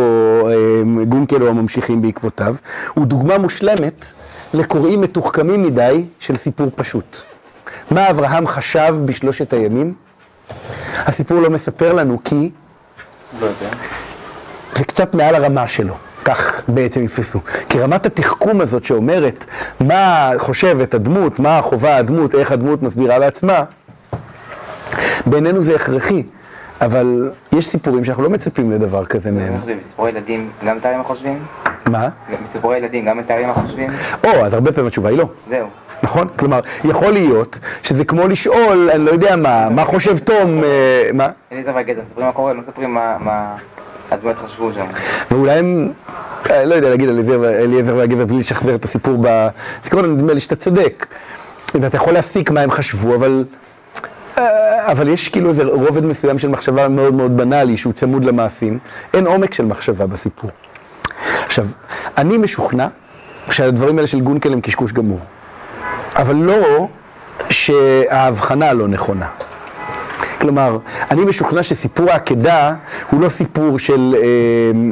אה, 0.48 1.04
גונקל 1.04 1.42
או 1.42 1.48
הממשיכים 1.48 2.02
בעקבותיו, 2.02 2.54
הוא 2.94 3.06
דוגמה 3.06 3.38
מושלמת 3.38 4.06
לקוראים 4.54 5.00
מתוחכמים 5.00 5.62
מדי 5.62 6.04
של 6.18 6.36
סיפור 6.36 6.70
פשוט. 6.76 7.16
מה 7.90 8.10
אברהם 8.10 8.46
חשב 8.46 8.96
בשלושת 9.04 9.52
הימים? 9.52 9.94
הסיפור 11.06 11.40
לא 11.40 11.50
מספר 11.50 11.92
לנו 11.92 12.18
כי 12.24 12.50
לא 13.40 13.46
יודע. 13.46 13.76
זה 14.74 14.84
קצת 14.84 15.14
מעל 15.14 15.34
הרמה 15.34 15.68
שלו, 15.68 15.94
כך 16.24 16.62
בעצם 16.68 17.04
יתפסו. 17.04 17.40
כי 17.68 17.78
רמת 17.78 18.06
התחכום 18.06 18.60
הזאת 18.60 18.84
שאומרת 18.84 19.46
מה 19.80 20.32
חושבת 20.38 20.94
הדמות, 20.94 21.38
מה 21.38 21.62
חובה 21.62 21.96
הדמות, 21.96 22.34
איך 22.34 22.52
הדמות 22.52 22.82
מסבירה 22.82 23.18
לעצמה, 23.18 23.62
בעינינו 25.26 25.62
זה 25.62 25.74
הכרחי, 25.74 26.22
אבל 26.80 27.30
יש 27.52 27.68
סיפורים 27.68 28.04
שאנחנו 28.04 28.22
לא 28.22 28.30
מצפים 28.30 28.72
לדבר 28.72 29.04
כזה 29.04 29.30
מהם. 29.30 29.54
מסיפורי 29.78 30.10
ילדים 30.10 30.50
גם 30.64 30.76
מתארים 30.76 31.00
החושבים? 31.00 31.38
מה? 31.86 32.08
מסיפורי 32.42 32.78
ילדים 32.78 33.04
גם 33.04 33.18
מתארים 33.18 33.50
החושבים? 33.50 33.90
או, 34.24 34.30
אז 34.46 34.54
הרבה 34.54 34.72
פעמים 34.72 34.86
התשובה 34.86 35.08
היא 35.08 35.18
לא. 35.18 35.28
זהו. 35.48 35.66
נכון? 36.02 36.28
כלומר, 36.38 36.60
יכול 36.84 37.12
להיות 37.12 37.58
שזה 37.82 38.04
כמו 38.04 38.28
לשאול, 38.28 38.90
אני 38.94 39.04
לא 39.04 39.10
יודע 39.10 39.36
מה, 39.36 39.68
מה 39.70 39.84
חושב 39.84 40.18
תום, 40.18 40.64
אה, 40.64 41.10
מה? 41.14 41.28
אליעזר 41.52 41.72
והגדר, 41.74 42.02
מספרים 42.02 42.26
מה 42.26 42.32
קורה, 42.32 42.52
לא 42.52 42.58
מספרים 42.58 42.94
מה- 42.94 43.54
הדמויות 44.10 44.38
חשבו 44.38 44.72
שם. 44.72 44.84
ואולי 45.30 45.52
הם, 45.58 45.92
אה, 46.50 46.64
לא 46.64 46.74
יודע 46.74 46.88
להגיד 46.88 47.08
אליעזר 47.08 47.44
אליעזר 47.48 47.94
והגבר 47.96 48.24
בלי 48.24 48.38
לשחזר 48.38 48.74
את 48.74 48.84
הסיפור 48.84 49.16
בזיכרון, 49.20 50.04
נדמה 50.16 50.32
לי 50.34 50.40
שאתה 50.40 50.56
צודק. 50.56 51.06
ואתה 51.74 51.96
יכול 51.96 52.12
להסיק 52.12 52.50
מה 52.50 52.60
הם 52.60 52.70
חשבו, 52.70 53.14
אבל, 53.14 53.44
אה, 54.38 54.92
אבל 54.92 55.08
יש 55.08 55.28
כאילו 55.28 55.50
איזה 55.50 55.62
רובד 55.64 56.06
מסוים 56.06 56.38
של 56.38 56.48
מחשבה 56.48 56.88
מאוד 56.88 57.14
מאוד 57.14 57.36
בנאלי, 57.36 57.76
שהוא 57.76 57.92
צמוד 57.92 58.24
למעשים. 58.24 58.78
אין 59.14 59.26
עומק 59.26 59.54
של 59.54 59.64
מחשבה 59.64 60.06
בסיפור. 60.06 60.50
עכשיו, 61.44 61.66
אני 62.18 62.38
משוכנע 62.38 62.86
שהדברים 63.50 63.96
האלה 63.96 64.06
של 64.06 64.20
גונקל 64.20 64.52
הם 64.52 64.60
קשקוש 64.60 64.92
גמור. 64.92 65.20
אבל 66.20 66.36
לא 66.36 66.88
שההבחנה 67.50 68.72
לא 68.72 68.88
נכונה. 68.88 69.26
כלומר, 70.40 70.78
אני 71.10 71.24
משוכנע 71.24 71.62
שסיפור 71.62 72.10
העקדה 72.10 72.74
הוא 73.10 73.20
לא 73.20 73.28
סיפור 73.28 73.78
של 73.78 74.14
אה, 74.16 74.22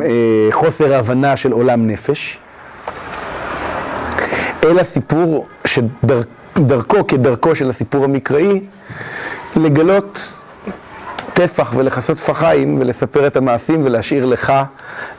אה, 0.07 0.53
חוסר 0.53 0.95
הבנה 0.95 1.37
של 1.37 1.53
עולם 1.53 1.87
נפש, 1.87 2.39
אלא 4.65 4.83
סיפור 4.83 5.47
שדרכו 5.65 7.07
כדרכו 7.07 7.57
של 7.57 7.71
הסיפור 7.71 8.05
המקראי, 8.05 8.61
לגלות 9.57 10.39
טפח 11.35 11.73
ולכסות 11.77 12.17
טפחיים 12.17 12.77
ולספר 12.81 13.27
את 13.27 13.37
המעשים 13.37 13.81
ולהשאיר 13.85 14.25
לך 14.25 14.53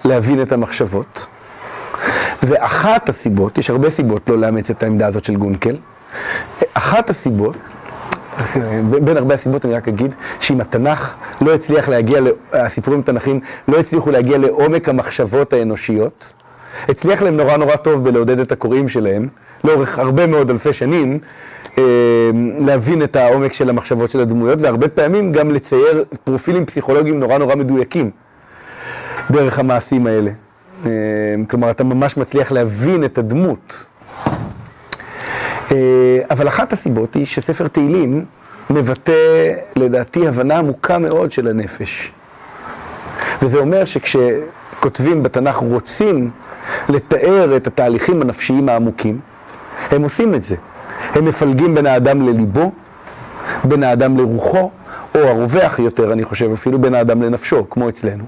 להבין 0.04 0.42
את 0.42 0.51
המחשבות. 0.51 1.28
ואחת 2.44 3.10
הסיבות, 3.10 3.58
יש 3.58 3.70
הרבה 3.70 3.89
סיבות 3.89 4.30
לא 4.30 4.38
לאמץ 4.38 4.70
את 4.70 4.84
העמדה 4.84 5.08
הזאת 5.08 5.25
של 5.25 5.36
גונקל, 5.36 5.75
אחת 6.74 7.10
הסיבות, 7.10 7.56
בין 9.01 9.18
הרבה 9.18 9.34
הסיבות 9.34 9.66
אני 9.66 9.74
רק 9.74 9.88
אגיד, 9.88 10.16
שאם 10.39 10.62
התנ"ך 10.62 11.16
לא 11.42 11.54
הצליח 11.54 11.89
להגיע, 11.89 12.20
הסיפורים 12.54 13.00
התנ"כיים 13.00 13.39
לא 13.68 13.80
הצליחו 13.80 14.12
להגיע 14.12 14.38
לעומק 14.38 14.89
המחשבות 14.89 15.54
האנושיות, 15.54 16.34
הצליח 16.89 17.22
להם 17.22 17.38
נורא 17.38 17.58
נורא 17.58 17.75
טוב 17.75 18.04
בלעודד 18.04 18.39
את 18.39 18.51
הקוראים 18.51 18.88
שלהם, 18.88 19.28
לאורך 19.63 20.00
הרבה 20.00 20.28
מאוד 20.28 20.50
אלפי 20.50 20.74
שנים, 20.74 21.20
אה, 21.78 21.84
להבין 22.60 23.04
את 23.04 23.16
העומק 23.16 23.54
של 23.54 23.70
המחשבות 23.70 24.12
של 24.12 24.20
הדמויות, 24.20 24.62
והרבה 24.62 24.88
פעמים 24.88 25.32
גם 25.32 25.51
לצייר 25.51 26.04
פרופילים 26.24 26.66
פסיכולוגיים 26.66 27.20
נורא 27.20 27.38
נורא 27.38 27.56
מדויקים 27.56 28.12
דרך 29.32 29.60
המעשים 29.60 30.08
האלה. 30.08 30.32
אה, 30.86 30.92
כלומר, 31.50 31.72
אתה 31.72 31.84
ממש 31.84 32.18
מצליח 32.18 32.51
להבין 32.51 33.04
את 33.04 33.18
הדמות. 33.18 33.88
אה, 35.71 36.19
אבל 36.31 36.47
אחת 36.47 36.73
הסיבות 36.73 37.13
היא 37.13 37.25
שספר 37.25 37.67
תהילים 37.67 38.25
מבטא, 38.69 39.53
לדעתי, 39.75 40.27
הבנה 40.27 40.57
עמוקה 40.57 40.97
מאוד 40.97 41.31
של 41.31 41.47
הנפש. 41.47 42.11
וזה 43.41 43.57
אומר 43.57 43.85
שכשכותבים 43.85 45.23
בתנ"ך 45.23 45.55
רוצים 45.55 46.29
לתאר 46.89 47.57
את 47.57 47.67
התהליכים 47.67 48.21
הנפשיים 48.21 48.69
העמוקים, 48.69 49.19
הם 49.91 50.03
עושים 50.03 50.35
את 50.35 50.43
זה. 50.43 50.55
הם 51.13 51.25
מפלגים 51.25 51.75
בין 51.75 51.85
האדם 51.85 52.21
לליבו, 52.21 52.71
בין 53.63 53.83
האדם 53.83 54.17
לרוחו, 54.17 54.71
או 55.15 55.19
הרווח 55.19 55.79
יותר, 55.79 56.13
אני 56.13 56.23
חושב, 56.23 56.51
אפילו 56.51 56.79
בין 56.79 56.95
האדם 56.95 57.21
לנפשו, 57.21 57.69
כמו 57.69 57.89
אצלנו. 57.89 58.23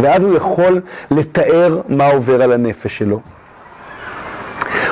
ואז 0.00 0.24
הוא 0.24 0.36
יכול 0.36 0.80
לתאר 1.10 1.80
מה 1.88 2.06
עובר 2.06 2.42
על 2.42 2.52
הנפש 2.52 2.98
שלו. 2.98 3.20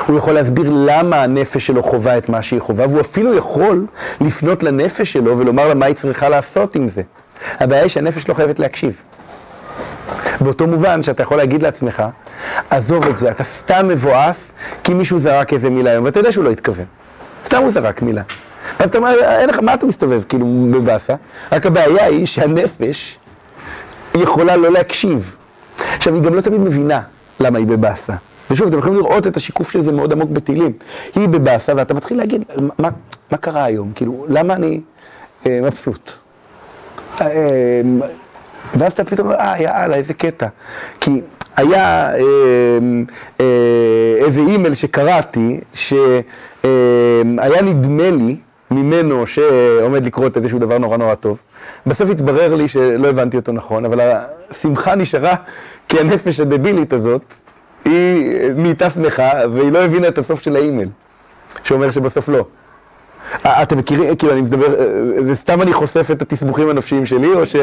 הוא 0.07 0.17
יכול 0.17 0.33
להסביר 0.33 0.69
למה 0.69 1.23
הנפש 1.23 1.67
שלו 1.67 1.83
חווה 1.83 2.17
את 2.17 2.29
מה 2.29 2.41
שהיא 2.41 2.61
חווה, 2.61 2.87
והוא 2.87 3.01
אפילו 3.01 3.35
יכול 3.35 3.85
לפנות 4.21 4.63
לנפש 4.63 5.13
שלו 5.13 5.37
ולומר 5.37 5.67
לה 5.67 5.73
מה 5.73 5.85
היא 5.85 5.95
צריכה 5.95 6.29
לעשות 6.29 6.75
עם 6.75 6.87
זה. 6.87 7.01
הבעיה 7.59 7.81
היא 7.81 7.89
שהנפש 7.89 8.29
לא 8.29 8.33
חייבת 8.33 8.59
להקשיב. 8.59 9.01
באותו 10.41 10.67
מובן 10.67 11.01
שאתה 11.01 11.23
יכול 11.23 11.37
להגיד 11.37 11.63
לעצמך, 11.63 12.03
עזוב 12.69 13.07
את 13.07 13.17
זה, 13.17 13.31
אתה 13.31 13.43
סתם 13.43 13.87
מבואס 13.87 14.53
כי 14.83 14.93
מישהו 14.93 15.19
זרק 15.19 15.53
איזה 15.53 15.69
מילה 15.69 15.89
היום, 15.89 16.05
ואתה 16.05 16.19
יודע 16.19 16.31
שהוא 16.31 16.45
לא 16.45 16.49
התכוון. 16.49 16.85
סתם 17.43 17.61
הוא 17.61 17.71
זרק 17.71 18.01
מילה. 18.01 18.21
ואז 18.79 18.89
אתה 18.89 18.97
אומר, 18.97 19.15
אין 19.23 19.49
לך, 19.49 19.59
מה 19.59 19.73
אתה 19.73 19.85
מסתובב 19.85 20.23
כאילו 20.29 20.45
בבאסה? 20.71 21.15
רק 21.51 21.65
הבעיה 21.65 22.05
היא 22.05 22.25
שהנפש 22.25 23.17
יכולה 24.15 24.55
לא 24.55 24.71
להקשיב. 24.71 25.35
עכשיו, 25.95 26.13
היא 26.13 26.23
גם 26.23 26.33
לא 26.33 26.41
תמיד 26.41 26.61
מבינה 26.61 27.01
למה 27.39 27.57
היא 27.57 27.67
בבאסה. 27.67 28.13
ושוב, 28.51 28.67
אתם 28.67 28.77
יכולים 28.77 28.97
לראות 28.97 29.27
את 29.27 29.37
השיקוף 29.37 29.71
של 29.71 29.81
זה 29.81 29.91
מאוד 29.91 30.11
עמוק 30.11 30.29
בטילים. 30.29 30.71
היא 31.15 31.27
בבאסה, 31.27 31.73
ואתה 31.75 31.93
מתחיל 31.93 32.17
להגיד, 32.17 32.45
מה, 32.79 32.89
מה 33.31 33.37
קרה 33.37 33.63
היום? 33.63 33.91
כאילו, 33.95 34.25
למה 34.29 34.53
אני 34.53 34.81
אה, 35.45 35.59
מבסוט? 35.63 36.11
אה, 37.21 37.81
ואז 38.73 38.91
אתה 38.91 39.03
פתאום 39.03 39.31
אה, 39.31 39.55
יאללה, 39.61 39.95
איזה 39.95 40.13
קטע. 40.13 40.47
כי 40.99 41.21
היה 41.55 42.13
אה, 42.15 42.19
אה, 43.39 43.45
איזה 44.25 44.39
אימייל 44.39 44.73
שקראתי, 44.73 45.59
שהיה 45.73 46.21
אה, 47.39 47.61
נדמה 47.61 48.11
לי 48.11 48.35
ממנו 48.71 49.27
שעומד 49.27 50.05
לקרות 50.05 50.37
איזשהו 50.37 50.59
דבר 50.59 50.77
נורא 50.77 50.97
נורא 50.97 51.15
טוב. 51.15 51.39
בסוף 51.87 52.09
התברר 52.09 52.55
לי 52.55 52.67
שלא 52.67 53.07
הבנתי 53.07 53.37
אותו 53.37 53.51
נכון, 53.51 53.85
אבל 53.85 53.99
השמחה 54.49 54.95
נשארה 54.95 55.35
כי 55.89 55.99
הנפש 55.99 56.39
הדבילית 56.39 56.93
הזאת, 56.93 57.33
היא 57.85 58.31
נהייתה 58.55 58.89
שמחה 58.89 59.31
והיא 59.51 59.71
לא 59.71 59.79
הבינה 59.79 60.07
את 60.07 60.17
הסוף 60.17 60.41
של 60.41 60.55
האימייל, 60.55 60.89
שאומר 61.63 61.91
שבסוף 61.91 62.29
לא. 62.29 62.45
אה, 63.45 63.63
אתם 63.63 63.77
מכירים, 63.77 64.15
כאילו 64.15 64.33
אני 64.33 64.41
מדבר, 64.41 64.67
זה 65.25 65.35
סתם 65.35 65.61
אני 65.61 65.73
חושף 65.73 66.07
את 66.11 66.21
התסבוכים 66.21 66.69
הנפשיים 66.69 67.05
שלי, 67.05 67.33
או 67.33 67.45
ש... 67.45 67.55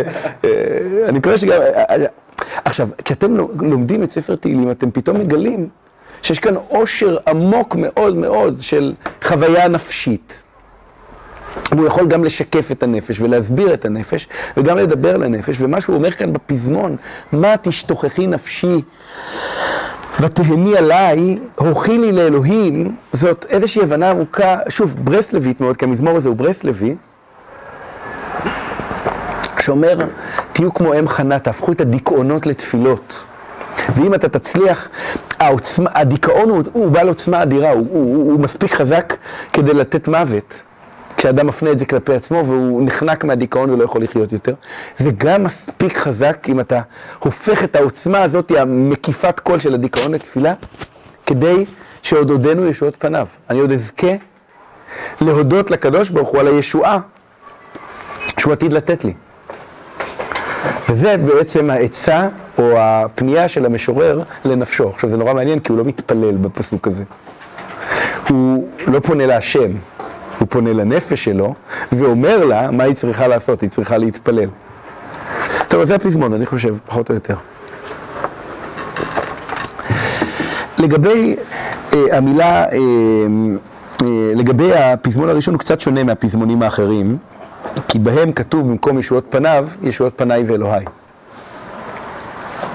אני 1.09 1.19
מקווה 1.19 1.39
שגם... 1.39 1.61
עכשיו, 2.65 2.89
כשאתם 3.05 3.37
לומדים 3.61 4.03
את 4.03 4.11
ספר 4.11 4.35
תהילים, 4.37 4.71
אתם 4.71 4.91
פתאום 4.91 5.21
מגלים 5.21 5.69
שיש 6.23 6.39
כאן 6.39 6.55
עושר 6.69 7.17
עמוק 7.29 7.77
מאוד 7.79 8.17
מאוד 8.17 8.57
של 8.61 8.95
חוויה 9.23 9.69
נפשית. 9.69 10.43
הוא 11.73 11.87
יכול 11.87 12.07
גם 12.07 12.25
לשקף 12.25 12.71
את 12.73 12.83
הנפש 12.83 13.21
ולהסביר 13.21 13.75
את 13.75 13.85
הנפש 13.85 14.29
וגם 14.57 14.79
לדבר 14.79 15.17
לנפש, 15.17 15.57
ומה 15.61 15.81
שהוא 15.81 15.97
אומר 15.97 16.11
כאן 16.11 16.33
בפזמון, 16.33 16.97
מה 17.33 17.55
תשתוכחי 17.63 18.27
נפשי 18.27 18.83
ותהמי 20.25 20.77
עליי, 20.77 21.39
הוכי 21.57 21.99
לי 21.99 22.13
לאלוהים, 22.13 22.97
זאת 23.13 23.47
איזושהי 23.49 23.83
הבנה 23.83 24.11
ארוכה, 24.11 24.57
שוב, 24.69 24.97
ברסלבית 25.05 25.61
מאוד, 25.61 25.77
כי 25.77 25.85
המזמור 25.85 26.17
הזה 26.17 26.29
הוא 26.29 26.37
ברסלבי, 26.37 26.95
שאומר, 29.61 29.99
תהיו 30.53 30.75
כמו 30.75 30.95
אם 30.95 31.09
חנה, 31.09 31.39
תהפכו 31.39 31.73
את 31.73 31.81
הדיכאונות 31.81 32.47
לתפילות. 32.47 33.25
ואם 33.95 34.15
אתה 34.15 34.29
תצליח, 34.29 34.89
העוצמה, 35.39 35.91
הדיכאון 35.95 36.51
הוא, 36.51 36.63
הוא 36.73 36.91
בעל 36.91 37.09
עוצמה 37.09 37.43
אדירה, 37.43 37.71
הוא, 37.71 37.87
הוא, 37.91 38.33
הוא, 38.33 38.41
מספיק 38.41 38.75
חזק 38.75 39.17
כדי 39.53 39.75
לתת 39.75 40.09
מוות. 40.09 40.63
כשאדם 41.25 41.47
מפנה 41.47 41.73
את 41.73 41.79
זה 41.79 41.87
כלפי 41.87 42.15
עצמו 42.15 42.43
והוא 42.47 42.83
נחנק 42.87 43.25
מהדיכאון 43.25 43.71
ולא 43.71 43.85
יכול 43.85 44.03
לחיות 44.03 44.33
יותר. 44.33 44.55
זה 44.99 45.11
גם 45.19 45.43
מספיק 45.43 45.99
חזק 45.99 46.47
אם 46.49 46.61
אתה 46.61 46.81
הופך 47.19 47.65
את 47.65 47.77
העוצמה 47.77 48.23
הזאת, 48.23 48.53
המקיפת 48.59 49.41
קול 49.41 49.59
של 49.59 49.75
הדיכאון 49.75 50.15
לתפילה, 50.15 50.55
כדי 51.27 51.65
שעוד 52.03 52.31
עודנו 52.31 52.67
ישועות 52.67 52.97
פניו. 52.99 53.27
אני 53.51 53.61
עוד 53.61 53.73
אזכה 53.73 54.13
להודות 55.21 55.71
לקדוש 55.71 56.11
ברוך 56.11 56.29
הוא 56.29 56.41
על 56.41 56.47
הישועה 56.47 56.99
שהוא 58.39 58.53
עתיד 58.53 58.73
לתת 58.73 59.05
לי. 59.05 59.15
וזה 60.91 61.17
בעצם 61.17 61.71
העצה 61.71 62.29
או 62.59 62.79
הפנייה 62.79 63.49
של 63.49 63.67
המשורר 63.67 64.23
לנפשו. 64.45 64.89
עכשיו 64.89 65.11
זה 65.11 65.17
נורא 65.17 65.35
מעניין 65.35 65.59
כי 65.59 65.73
הוא 65.73 65.79
לא 65.79 65.85
מתפלל 65.85 66.37
בפסוק 66.37 66.89
הזה. 66.89 67.05
הוא 68.29 68.69
לא 68.87 69.01
פונה 69.01 69.27
להשם, 69.27 69.71
הוא 70.39 70.49
פונה 70.51 70.73
לנפש 70.73 71.25
שלו 71.25 71.55
ואומר 71.93 72.45
לה 72.45 72.71
מה 72.71 72.85
היא 72.85 72.95
צריכה 72.95 73.27
לעשות, 73.27 73.61
היא 73.61 73.71
צריכה 73.71 73.99
להתפלל. 73.99 74.49
טוב, 75.69 75.81
אז 75.81 75.89
זה 75.89 75.95
הפזמון, 75.95 76.33
אני 76.33 76.47
חושב, 76.47 76.77
פחות 76.87 77.11
או 77.11 77.15
יותר. 77.15 77.35
לגבי 80.79 81.37
אה, 81.93 82.17
המילה, 82.17 82.65
אה, 82.65 82.79
אה, 84.03 84.33
לגבי 84.35 84.75
הפזמון 84.75 85.29
הראשון 85.29 85.55
הוא 85.55 85.61
קצת 85.61 85.81
שונה 85.81 86.05
מהפזמונים 86.05 86.63
האחרים, 86.63 87.17
כי 87.89 87.99
בהם 87.99 88.33
כתוב 88.33 88.69
במקום 88.69 88.99
ישועות 88.99 89.25
פניו, 89.29 89.69
ישועות 89.83 90.13
פניי 90.17 90.45
ואלוהי. 90.47 90.85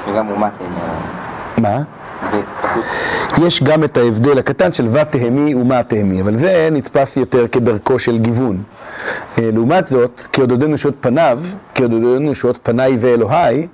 וגם 0.09 0.29
אומת 0.29 0.51
עם... 0.61 1.63
מה? 1.63 1.81
יש 3.45 3.63
גם 3.63 3.83
את 3.83 3.97
ההבדל 3.97 4.39
הקטן 4.39 4.73
של 4.73 4.87
ותהמי 4.87 5.55
ומה 5.55 5.83
תהמי, 5.83 6.21
אבל 6.21 6.37
זה 6.37 6.69
נתפס 6.71 7.17
יותר 7.17 7.47
כדרכו 7.47 7.99
של 7.99 8.17
גיוון. 8.17 8.63
אה, 9.37 9.49
לעומת 9.53 9.87
זאת, 9.87 10.21
כי 10.31 10.41
עוד 10.41 10.51
עודנו 10.51 10.75
ישועות 10.75 10.95
פניו, 11.01 11.39
כי 11.73 11.83
עוד 11.83 11.93
עודנו 11.93 12.31
ישועות 12.31 12.59
פניי 12.63 12.97
ואלוהי, 12.99 13.67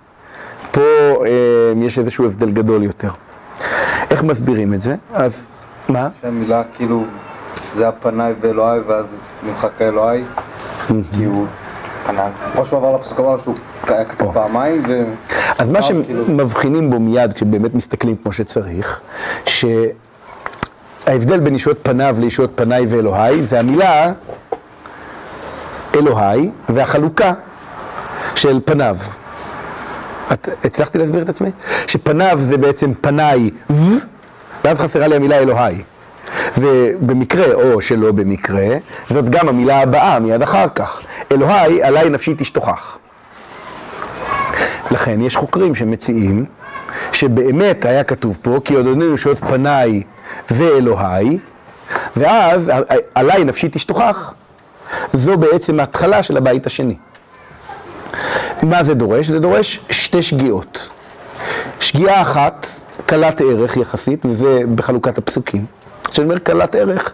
פה 0.71 0.81
אה, 0.81 1.85
יש 1.85 1.99
איזשהו 1.99 2.25
הבדל 2.25 2.51
גדול 2.51 2.83
יותר. 2.83 3.09
איך 4.11 4.23
מסבירים 4.23 4.73
את 4.73 4.81
זה? 4.81 4.95
אז, 5.13 5.47
מה? 5.89 6.07
שהמילה 6.21 6.63
כאילו, 6.75 7.03
זה 7.73 7.87
הפניי 7.87 8.33
ואלוהי, 8.41 8.79
ואז 8.87 9.19
נמחק 9.43 9.81
האלוהי, 9.81 10.23
כי 10.87 11.23
הוא... 11.23 11.47
או 12.57 12.65
שהוא 12.65 12.77
עבר 12.79 12.95
לפסוק 12.95 13.19
הבא, 13.19 13.37
שהוא 13.37 13.55
היה 13.87 14.05
כתוב 14.05 14.33
פעמיים, 14.33 14.83
ו... 14.87 15.03
אז 15.57 15.69
מה 15.69 15.79
אה, 15.79 15.87
כאילו- 15.87 16.25
שמבחינים 16.27 16.89
בו 16.89 16.99
מיד 16.99 17.33
כשבאמת 17.33 17.75
מסתכלים 17.75 18.15
כמו 18.15 18.31
שצריך, 18.31 19.01
שההבדל 21.05 21.39
בין 21.39 21.55
ישועות 21.55 21.77
פניו 21.83 22.15
לישועות 22.19 22.51
פניי 22.55 22.85
ואלוהי 22.89 23.45
זה 23.45 23.59
המילה 23.59 24.11
אלוהי 25.95 26.49
והחלוקה 26.69 27.33
של 28.35 28.59
פניו. 28.65 28.97
את, 30.33 30.49
הצלחתי 30.63 30.97
להסביר 30.97 31.21
את 31.21 31.29
עצמי? 31.29 31.49
שפניו 31.87 32.37
זה 32.39 32.57
בעצם 32.57 32.91
פניי 33.01 33.49
ו, 33.69 33.83
ואז 34.63 34.79
חסרה 34.79 35.07
לי 35.07 35.15
המילה 35.15 35.37
אלוהי. 35.37 35.83
ובמקרה, 36.57 37.53
או 37.53 37.81
שלא 37.81 38.11
במקרה, 38.11 38.67
זאת 39.09 39.29
גם 39.29 39.49
המילה 39.49 39.81
הבאה 39.81 40.19
מיד 40.19 40.41
אחר 40.41 40.67
כך. 40.75 41.01
אלוהי, 41.31 41.83
עליי 41.83 42.09
נפשי 42.09 42.33
תשתוכח. 42.37 42.97
לכן 44.91 45.21
יש 45.21 45.35
חוקרים 45.35 45.75
שמציעים 45.75 46.45
שבאמת 47.11 47.85
היה 47.85 48.03
כתוב 48.03 48.37
פה, 48.41 48.59
כי 48.65 48.73
עוד 48.73 48.87
עודנו 48.87 49.13
ישועות 49.13 49.39
פניי 49.39 50.03
ואלוהי, 50.51 51.37
ואז 52.17 52.71
עליי 53.15 53.43
נפשי 53.43 53.69
תשתוכח. 53.71 54.33
זו 55.13 55.37
בעצם 55.37 55.79
ההתחלה 55.79 56.23
של 56.23 56.37
הבית 56.37 56.67
השני. 56.67 56.95
מה 58.63 58.83
זה 58.83 58.93
דורש? 58.93 59.27
זה 59.27 59.39
דורש 59.39 59.79
שתי 59.89 60.21
שגיאות. 60.21 60.89
שגיאה 61.79 62.21
אחת, 62.21 62.67
קלת 63.05 63.41
ערך 63.41 63.77
יחסית, 63.77 64.25
וזה 64.25 64.59
בחלוקת 64.75 65.17
הפסוקים. 65.17 65.65
כשאני 66.15 66.29
אומר 66.29 66.39
קלת 66.39 66.75
ערך, 66.75 67.13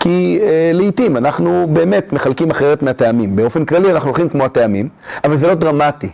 כי 0.00 0.38
אה, 0.42 0.70
לעיתים 0.74 1.16
אנחנו 1.16 1.66
באמת 1.72 2.12
מחלקים 2.12 2.50
אחרת 2.50 2.82
מהטעמים. 2.82 3.36
באופן 3.36 3.64
כללי 3.64 3.92
אנחנו 3.92 4.08
הולכים 4.08 4.28
כמו 4.28 4.44
הטעמים, 4.44 4.88
אבל 5.24 5.36
זה 5.36 5.46
לא 5.46 5.54
דרמטי. 5.54 6.10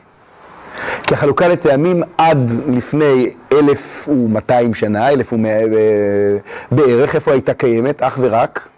כי 1.03 1.15
החלוקה 1.15 1.49
לטעמים 1.49 2.03
עד 2.19 2.51
לפני 2.69 3.31
1,200 3.53 4.75
שנה, 4.75 5.11
1,100 5.11 5.51
אה, 5.51 5.67
בערך, 6.71 7.15
איפה 7.15 7.33
הייתה 7.33 7.55
קיימת? 7.55 8.03
אך 8.03 8.19
ורק 8.21 8.69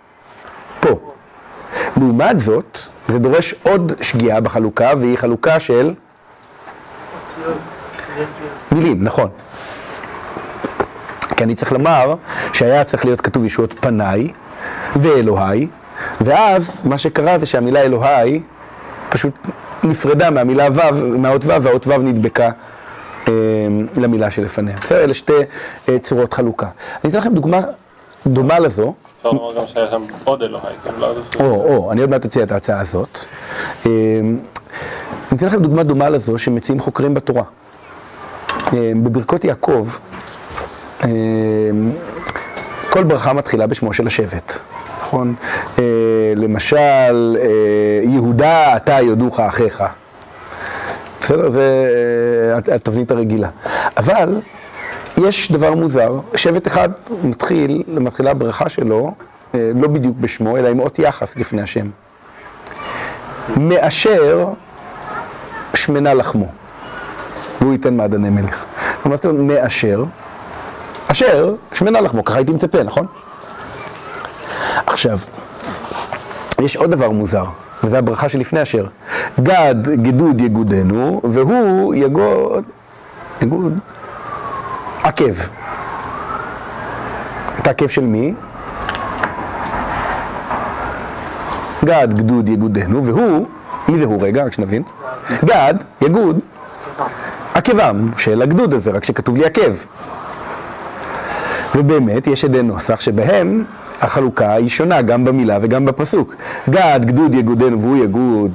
פה. 0.80 1.12
לעומת 1.96 2.38
זאת, 2.38 2.78
זה 3.08 3.18
דורש 3.18 3.54
עוד 3.62 3.92
שגיאה 4.00 4.40
בחלוקה, 4.40 4.92
והיא 4.98 5.16
חלוקה 5.18 5.60
של 5.60 5.94
מילים, 8.72 9.04
נכון. 9.04 9.28
כי 11.36 11.44
אני 11.44 11.54
צריך 11.54 11.72
לומר 11.72 12.14
שהיה 12.52 12.84
צריך 12.84 13.04
להיות 13.04 13.20
כתוב 13.20 13.44
ישועות 13.44 13.74
פניי 13.80 14.28
ואלוהי, 14.96 15.68
ואז 16.20 16.86
מה 16.86 16.98
שקרה 16.98 17.38
זה 17.38 17.46
שהמילה 17.46 17.80
אלוהי 17.80 18.40
פשוט 19.08 19.34
נפרדה 19.82 20.30
מהמילה 20.30 20.68
ו', 20.74 21.18
מהאות 21.18 21.44
ו', 21.44 21.62
והאות 21.62 21.86
ו' 21.86 21.98
נדבקה 21.98 22.50
אה, 23.28 23.32
למילה 23.96 24.30
שלפניה. 24.30 24.76
בסדר? 24.82 25.04
אלה 25.04 25.14
שתי 25.14 25.32
אה, 25.88 25.98
צורות 25.98 26.34
חלוקה. 26.34 26.68
אני 27.04 27.10
אתן 27.10 27.18
לכם 27.18 27.34
דוגמה 27.34 27.60
דומה 28.26 28.58
לזו. 28.58 28.94
אפשר 29.18 29.30
לומר 29.30 29.60
גם 29.60 29.66
שהיה 29.66 29.90
שם 29.90 30.02
עוד 30.24 30.42
אלוהי, 30.42 30.74
כאילו 30.82 30.98
לא... 30.98 31.14
או, 31.40 31.44
או, 31.44 31.92
אני 31.92 32.00
עוד 32.00 32.10
מעט 32.10 32.24
אציע 32.24 32.42
את 32.42 32.52
ההצעה 32.52 32.80
הזאת. 32.80 33.18
אה, 33.86 33.90
אני 35.32 35.38
אתן 35.38 35.46
לכם 35.46 35.62
דוגמה 35.62 35.82
דומה 35.82 36.08
לזו 36.08 36.38
שמציעים 36.38 36.80
חוקרים 36.80 37.14
בתורה. 37.14 37.42
אה, 38.72 38.92
בברכות 39.02 39.44
יעקב, 39.44 39.88
כל 42.90 43.04
ברכה 43.04 43.32
מתחילה 43.32 43.66
בשמו 43.66 43.92
של 43.92 44.06
השבט, 44.06 44.58
נכון? 45.00 45.34
אה, 45.78 45.84
למשל, 46.36 47.36
אה, 47.40 47.46
יהודה 48.02 48.76
אתה 48.76 49.00
יודוך 49.00 49.40
אחיך. 49.40 49.84
בסדר? 51.20 51.50
זה 51.50 51.86
אה, 52.68 52.74
התבנית 52.74 53.10
הרגילה. 53.10 53.48
אבל 53.96 54.40
יש 55.18 55.52
דבר 55.52 55.74
מוזר, 55.74 56.20
שבט 56.34 56.66
אחד 56.66 56.88
מתחיל, 57.24 57.82
מתחילה 57.88 58.30
הברכה 58.30 58.68
שלו, 58.68 59.12
לא 59.54 59.88
בדיוק 59.88 60.16
בשמו, 60.20 60.56
אלא 60.56 60.68
עם 60.68 60.80
אות 60.80 60.98
יחס 60.98 61.36
לפני 61.36 61.62
השם. 61.62 61.86
מאשר 63.56 64.48
שמנה 65.74 66.14
לחמו, 66.14 66.46
והוא 67.60 67.72
ייתן 67.72 67.96
מעדני 67.96 68.30
מלך. 68.30 68.64
מה 69.04 69.16
זאת 69.16 69.24
אומרת 69.24 69.40
מאשר? 69.40 70.04
אשר, 71.08 71.54
שמנה 71.72 72.00
לחמו, 72.00 72.24
ככה 72.24 72.36
הייתי 72.36 72.52
מצפה, 72.52 72.82
נכון? 72.82 73.06
עכשיו, 74.86 75.18
יש 76.60 76.76
עוד 76.76 76.90
דבר 76.90 77.10
מוזר, 77.10 77.44
וזו 77.84 77.96
הברכה 77.96 78.28
שלפני 78.28 78.62
אשר. 78.62 78.86
גד 79.40 79.88
גדוד 80.02 80.40
יגודנו, 80.40 81.20
והוא 81.24 81.94
יגוד, 81.94 82.64
יגוד, 83.42 83.78
עקב. 85.02 85.34
את 87.58 87.66
העקב 87.66 87.88
של 87.88 88.04
מי? 88.04 88.34
גד 91.84 92.08
גדוד 92.14 92.48
יגודנו, 92.48 93.04
והוא, 93.04 93.46
מי 93.88 93.98
זה 93.98 94.04
הוא 94.04 94.22
רגע, 94.22 94.44
רק 94.44 94.52
שנבין? 94.52 94.82
גד, 95.44 95.74
יגוד, 96.00 96.40
עקבם 97.54 98.10
של 98.18 98.42
הגדוד 98.42 98.74
הזה, 98.74 98.90
רק 98.90 99.04
שכתוב 99.04 99.36
לי 99.36 99.44
עקב. 99.44 99.72
ובאמת 101.76 102.26
יש 102.26 102.44
עדי 102.44 102.62
נוסח 102.62 103.00
שבהם 103.00 103.64
החלוקה 104.00 104.52
היא 104.52 104.68
שונה 104.68 105.02
גם 105.02 105.24
במילה 105.24 105.58
וגם 105.60 105.84
בפסוק. 105.84 106.34
גד 106.70 107.00
גדוד 107.04 107.34
יגודנו 107.34 107.80
והוא 107.80 107.96
יגוד 108.04 108.52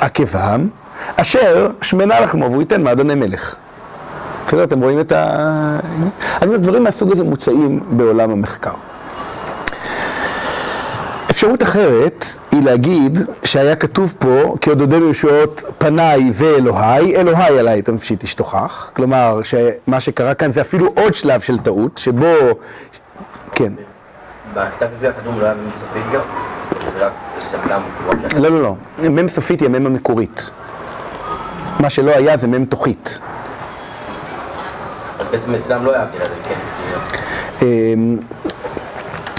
עקבם, 0.00 0.68
אשר 1.16 1.70
שמנה 1.82 2.20
לחמו 2.20 2.50
והוא 2.50 2.62
ייתן 2.62 2.82
מעדני 2.82 3.14
מלך. 3.14 3.54
בסדר, 4.46 4.64
אתם 4.64 4.80
רואים 4.80 5.00
את 5.00 5.12
ה... 5.12 5.26
אני 6.42 6.46
אומר, 6.46 6.56
דברים 6.56 6.84
מהסוג 6.84 7.12
הזה 7.12 7.24
מוצאים 7.24 7.80
בעולם 7.90 8.30
המחקר. 8.30 8.70
אפשרות 11.36 11.62
אחרת 11.62 12.24
היא 12.52 12.62
להגיד 12.62 13.18
שהיה 13.44 13.76
כתוב 13.76 14.14
פה 14.18 14.54
כי 14.60 14.70
עוד 14.70 14.80
עודנו 14.80 15.10
ישועות 15.10 15.64
פניי 15.78 16.30
ואלוהי, 16.32 17.16
אלוהי 17.16 17.58
עליי 17.58 17.82
תמשיט 17.82 18.24
תשתוכח. 18.24 18.90
כלומר, 18.96 19.40
שמה 19.42 20.00
שקרה 20.00 20.34
כאן 20.34 20.52
זה 20.52 20.60
אפילו 20.60 20.92
עוד 20.96 21.14
שלב 21.14 21.40
של 21.40 21.58
טעות, 21.58 21.98
שבו... 21.98 22.26
כן. 23.52 23.72
בכתב 24.54 24.86
לא 25.02 25.44
היה 25.44 25.54
מ"ם 25.54 25.72
סופית 25.72 26.02
גם? 26.12 26.20
לא, 28.36 28.48
לא, 28.48 28.62
לא. 28.62 28.74
מ"ם 29.10 29.28
סופית 29.28 29.60
היא 29.60 29.66
המ"ם 29.66 29.86
המקורית. 29.86 30.50
מה 31.80 31.90
שלא 31.90 32.10
היה 32.10 32.36
זה 32.36 32.46
מ"ם 32.46 32.64
תוכית. 32.64 33.18
אז 35.18 35.28
בעצם 35.28 35.54
אצלם 35.54 35.84
לא 35.84 35.94
היה 35.94 36.04
כן. 36.48 36.58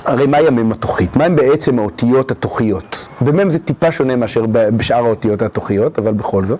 הרי 0.07 0.27
מהי 0.27 0.47
המ"ם 0.47 0.71
התוכית? 0.71 1.15
מהם 1.15 1.35
בעצם 1.35 1.79
האותיות 1.79 2.31
התוכיות? 2.31 3.07
במ"ם 3.21 3.49
זה 3.49 3.59
טיפה 3.59 3.91
שונה 3.91 4.15
מאשר 4.15 4.45
בשאר 4.51 5.05
האותיות 5.05 5.41
התוכיות, 5.41 5.99
אבל 5.99 6.13
בכל 6.13 6.43
זאת. 6.43 6.59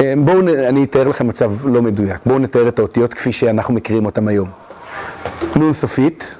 אמ, 0.00 0.24
בואו, 0.24 0.40
אני 0.68 0.84
אתאר 0.84 1.08
לכם 1.08 1.26
מצב 1.28 1.66
לא 1.66 1.82
מדויק. 1.82 2.18
בואו 2.26 2.38
נתאר 2.38 2.68
את 2.68 2.78
האותיות 2.78 3.14
כפי 3.14 3.32
שאנחנו 3.32 3.74
מכירים 3.74 4.06
אותן 4.06 4.28
היום. 4.28 4.48
נון 5.56 5.72
סופית, 5.72 6.38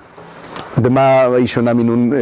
במה 0.77 1.23
היא 1.23 1.47
שונה 1.47 1.75
מנון 1.75 2.13
אה, 2.13 2.19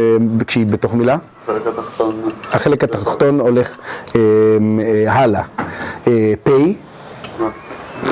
כשהיא 0.47 0.65
בתוך 0.65 0.93
מילה? 0.93 1.17
חלק 1.47 1.67
התחתון. 1.67 2.21
החלק 2.51 2.83
התחתון 2.83 3.39
הולך 3.39 3.77
אה, 4.15 4.21
אה, 4.81 5.13
הלאה. 5.13 5.43
אה, 6.07 6.33
פ' 6.43 6.49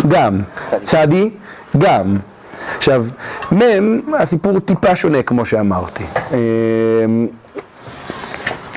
גם, 0.08 0.40
צדי 0.84 1.30
גם. 1.78 2.18
עכשיו, 2.78 3.06
מ', 3.52 4.14
הסיפור 4.20 4.52
הוא 4.52 4.60
טיפה 4.60 4.96
שונה 4.96 5.24
כמו 5.24 5.46
שאמרתי. 5.46 6.04
אה, 6.34 6.38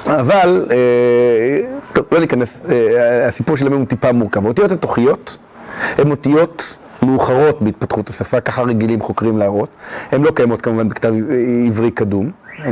אבל, 0.07 0.67
אה, 0.71 1.61
טוב, 1.93 2.05
לא 2.13 2.21
ניכנס, 2.21 2.63
אה, 2.71 3.27
הסיפור 3.27 3.57
של 3.57 3.67
המ' 3.67 3.73
הוא 3.73 3.87
טיפה 3.87 4.13
מורכב. 4.13 4.45
האותיות 4.45 4.73
התוכיות 4.73 5.37
הן 5.99 6.11
אותיות 6.11 6.79
מאוחרות 7.03 7.63
בהתפתחות 7.63 8.09
השפה, 8.09 8.41
ככה 8.41 8.63
רגילים 8.63 9.01
חוקרים 9.01 9.39
להראות. 9.39 9.69
הן 10.13 10.23
לא 10.23 10.31
קיימות 10.31 10.63
כמובן 10.63 10.89
בכתב 10.89 11.13
עברי 11.67 11.91
קדום, 11.91 12.31
אה, 12.65 12.71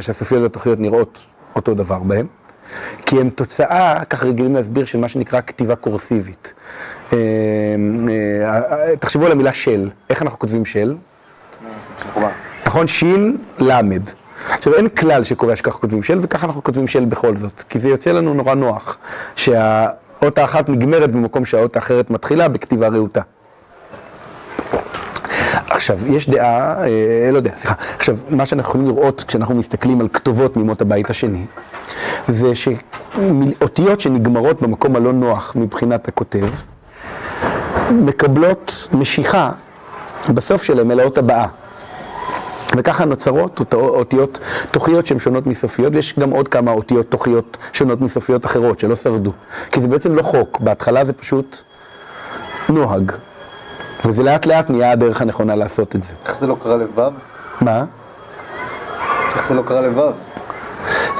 שהסופיות 0.00 0.44
התוכיות 0.44 0.80
נראות 0.80 1.18
אותו 1.56 1.74
דבר 1.74 1.98
בהן. 1.98 2.26
כי 3.06 3.20
הם 3.20 3.30
תוצאה, 3.30 4.04
ככה 4.04 4.26
רגילים 4.26 4.54
להסביר, 4.54 4.84
של 4.84 4.98
מה 4.98 5.08
שנקרא 5.08 5.40
כתיבה 5.46 5.76
קורסיבית. 5.76 6.52
אה, 7.12 7.18
אה, 8.70 8.96
תחשבו 8.96 9.26
על 9.26 9.32
המילה 9.32 9.52
של, 9.52 9.90
איך 10.10 10.22
אנחנו 10.22 10.38
כותבים 10.38 10.64
של? 10.64 10.94
נכון? 12.66 12.86
שין, 12.86 13.36
למד. 13.58 14.02
עכשיו 14.50 14.74
אין 14.74 14.88
כלל 14.88 15.24
שקובע 15.24 15.56
שככה 15.56 15.78
כותבים 15.78 16.02
של, 16.02 16.18
וככה 16.22 16.46
אנחנו 16.46 16.62
כותבים 16.62 16.88
של 16.88 17.04
בכל 17.04 17.36
זאת, 17.36 17.64
כי 17.68 17.78
זה 17.78 17.88
יוצא 17.88 18.12
לנו 18.12 18.34
נורא 18.34 18.54
נוח, 18.54 18.98
שהאות 19.36 20.38
האחת 20.38 20.68
נגמרת 20.68 21.10
במקום 21.10 21.44
שהאות 21.44 21.76
האחרת 21.76 22.10
מתחילה 22.10 22.48
בכתיבה 22.48 22.88
רהוטה. 22.88 23.20
עכשיו, 25.70 25.98
יש 26.14 26.28
דעה, 26.28 26.84
אה, 26.86 27.30
לא 27.32 27.36
יודע, 27.36 27.50
סליחה, 27.56 27.74
עכשיו, 27.96 28.16
מה 28.30 28.46
שאנחנו 28.46 28.70
יכולים 28.70 28.86
לראות 28.86 29.24
כשאנחנו 29.28 29.54
מסתכלים 29.54 30.00
על 30.00 30.08
כתובות 30.12 30.56
מימות 30.56 30.80
הבית 30.80 31.10
השני, 31.10 31.44
זה 32.28 32.52
שאותיות 32.54 34.00
שנגמרות 34.00 34.62
במקום 34.62 34.96
הלא 34.96 35.12
נוח 35.12 35.56
מבחינת 35.56 36.08
הכותב, 36.08 36.46
מקבלות 37.92 38.88
משיכה 38.98 39.50
בסוף 40.28 40.62
שלהם 40.62 40.90
אל 40.90 41.00
האות 41.00 41.18
הבאה. 41.18 41.46
וככה 42.76 43.04
נוצרות 43.04 43.58
אות- 43.60 43.74
אותיות 43.74 44.38
תוכיות 44.70 45.06
שהן 45.06 45.18
שונות 45.18 45.46
מסופיות, 45.46 45.96
ויש 45.96 46.18
גם 46.18 46.30
עוד 46.30 46.48
כמה 46.48 46.70
אותיות 46.72 47.10
תוכיות 47.10 47.56
שונות 47.72 48.00
מסופיות 48.00 48.46
אחרות 48.46 48.78
שלא 48.78 48.94
שרדו. 48.96 49.32
כי 49.72 49.80
זה 49.80 49.88
בעצם 49.88 50.14
לא 50.14 50.22
חוק, 50.22 50.60
בהתחלה 50.60 51.04
זה 51.04 51.12
פשוט 51.12 51.56
נוהג. 52.68 53.12
וזה 54.04 54.22
לאט 54.22 54.46
לאט 54.46 54.70
נהיה 54.70 54.92
הדרך 54.92 55.20
הנכונה 55.22 55.54
לעשות 55.54 55.96
את 55.96 56.02
זה. 56.04 56.12
איך 56.26 56.36
זה 56.36 56.46
לא 56.46 56.56
קרה 56.60 56.76
לו'? 56.76 57.02
מה? 57.60 57.84
איך 59.34 59.48
זה 59.48 59.54
לא 59.54 59.62
קרה 59.62 59.80
לו'? 59.80 60.12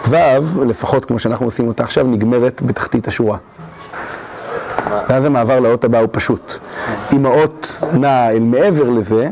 ו', 0.08 0.16
לפחות 0.64 1.04
כמו 1.04 1.18
שאנחנו 1.18 1.46
עושים 1.46 1.68
אותה 1.68 1.82
עכשיו, 1.82 2.06
נגמרת 2.06 2.62
בתחתית 2.62 3.08
השורה. 3.08 3.38
ואז 5.08 5.24
המעבר 5.24 5.60
לאות 5.60 5.84
הבאה 5.84 6.00
הוא 6.00 6.08
פשוט. 6.12 6.54
אם 7.12 7.26
האות 7.26 7.82
נע 7.92 8.30
אל 8.30 8.38
מעבר 8.40 8.88
לזה, 8.90 9.28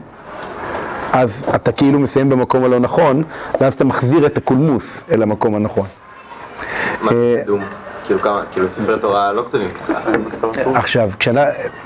אז 1.13 1.45
אתה 1.55 1.73
כאילו 1.73 1.99
מסיים 1.99 2.29
במקום 2.31 2.65
הלא 2.65 2.79
נכון, 2.79 3.23
ואז 3.61 3.75
אתה 3.75 3.85
מחזיר 3.85 4.27
את 4.27 4.37
הקולמוס 4.37 5.05
אל 5.11 5.23
המקום 5.23 5.55
הנכון. 5.55 5.87
מה 7.03 7.11
אה, 7.13 7.41
קדום? 7.45 7.61
כאילו 8.07 8.21
כמה, 8.21 8.43
כאילו 8.53 8.69
ספרי 8.69 8.99
תורה 9.01 9.33
לא 9.33 9.45
כתובים 9.49 9.69
ככה. 9.69 10.11
עכשיו, 10.75 11.11
כשאנה, 11.19 11.43
החלו- 11.43 11.84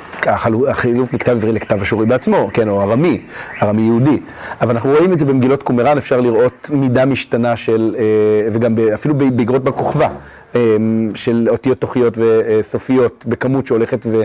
החילוף 0.68 1.14
מכתב 1.14 1.32
עברי 1.32 1.52
לכתב 1.52 1.80
אשורי 1.80 2.06
בעצמו, 2.06 2.50
כן, 2.52 2.68
או 2.68 2.82
ארמי, 2.82 3.22
ארמי 3.62 3.82
יהודי. 3.82 4.20
אבל 4.60 4.74
אנחנו 4.74 4.90
רואים 4.90 5.12
את 5.12 5.18
זה 5.18 5.24
במגילות 5.24 5.62
קומראן, 5.62 5.96
אפשר 5.96 6.20
לראות 6.20 6.70
מידה 6.72 7.04
משתנה 7.04 7.56
של, 7.56 7.96
אה, 7.98 8.48
וגם 8.52 8.74
אפילו 8.94 9.14
באגרות 9.14 9.64
בר 9.64 9.72
כוכבא, 9.72 10.08
אה, 10.54 10.76
של 11.14 11.48
אותיות 11.50 11.78
תוכיות 11.80 12.18
וסופיות 12.18 13.24
בכמות 13.28 13.66
שהולכת 13.66 14.06
ו... 14.06 14.22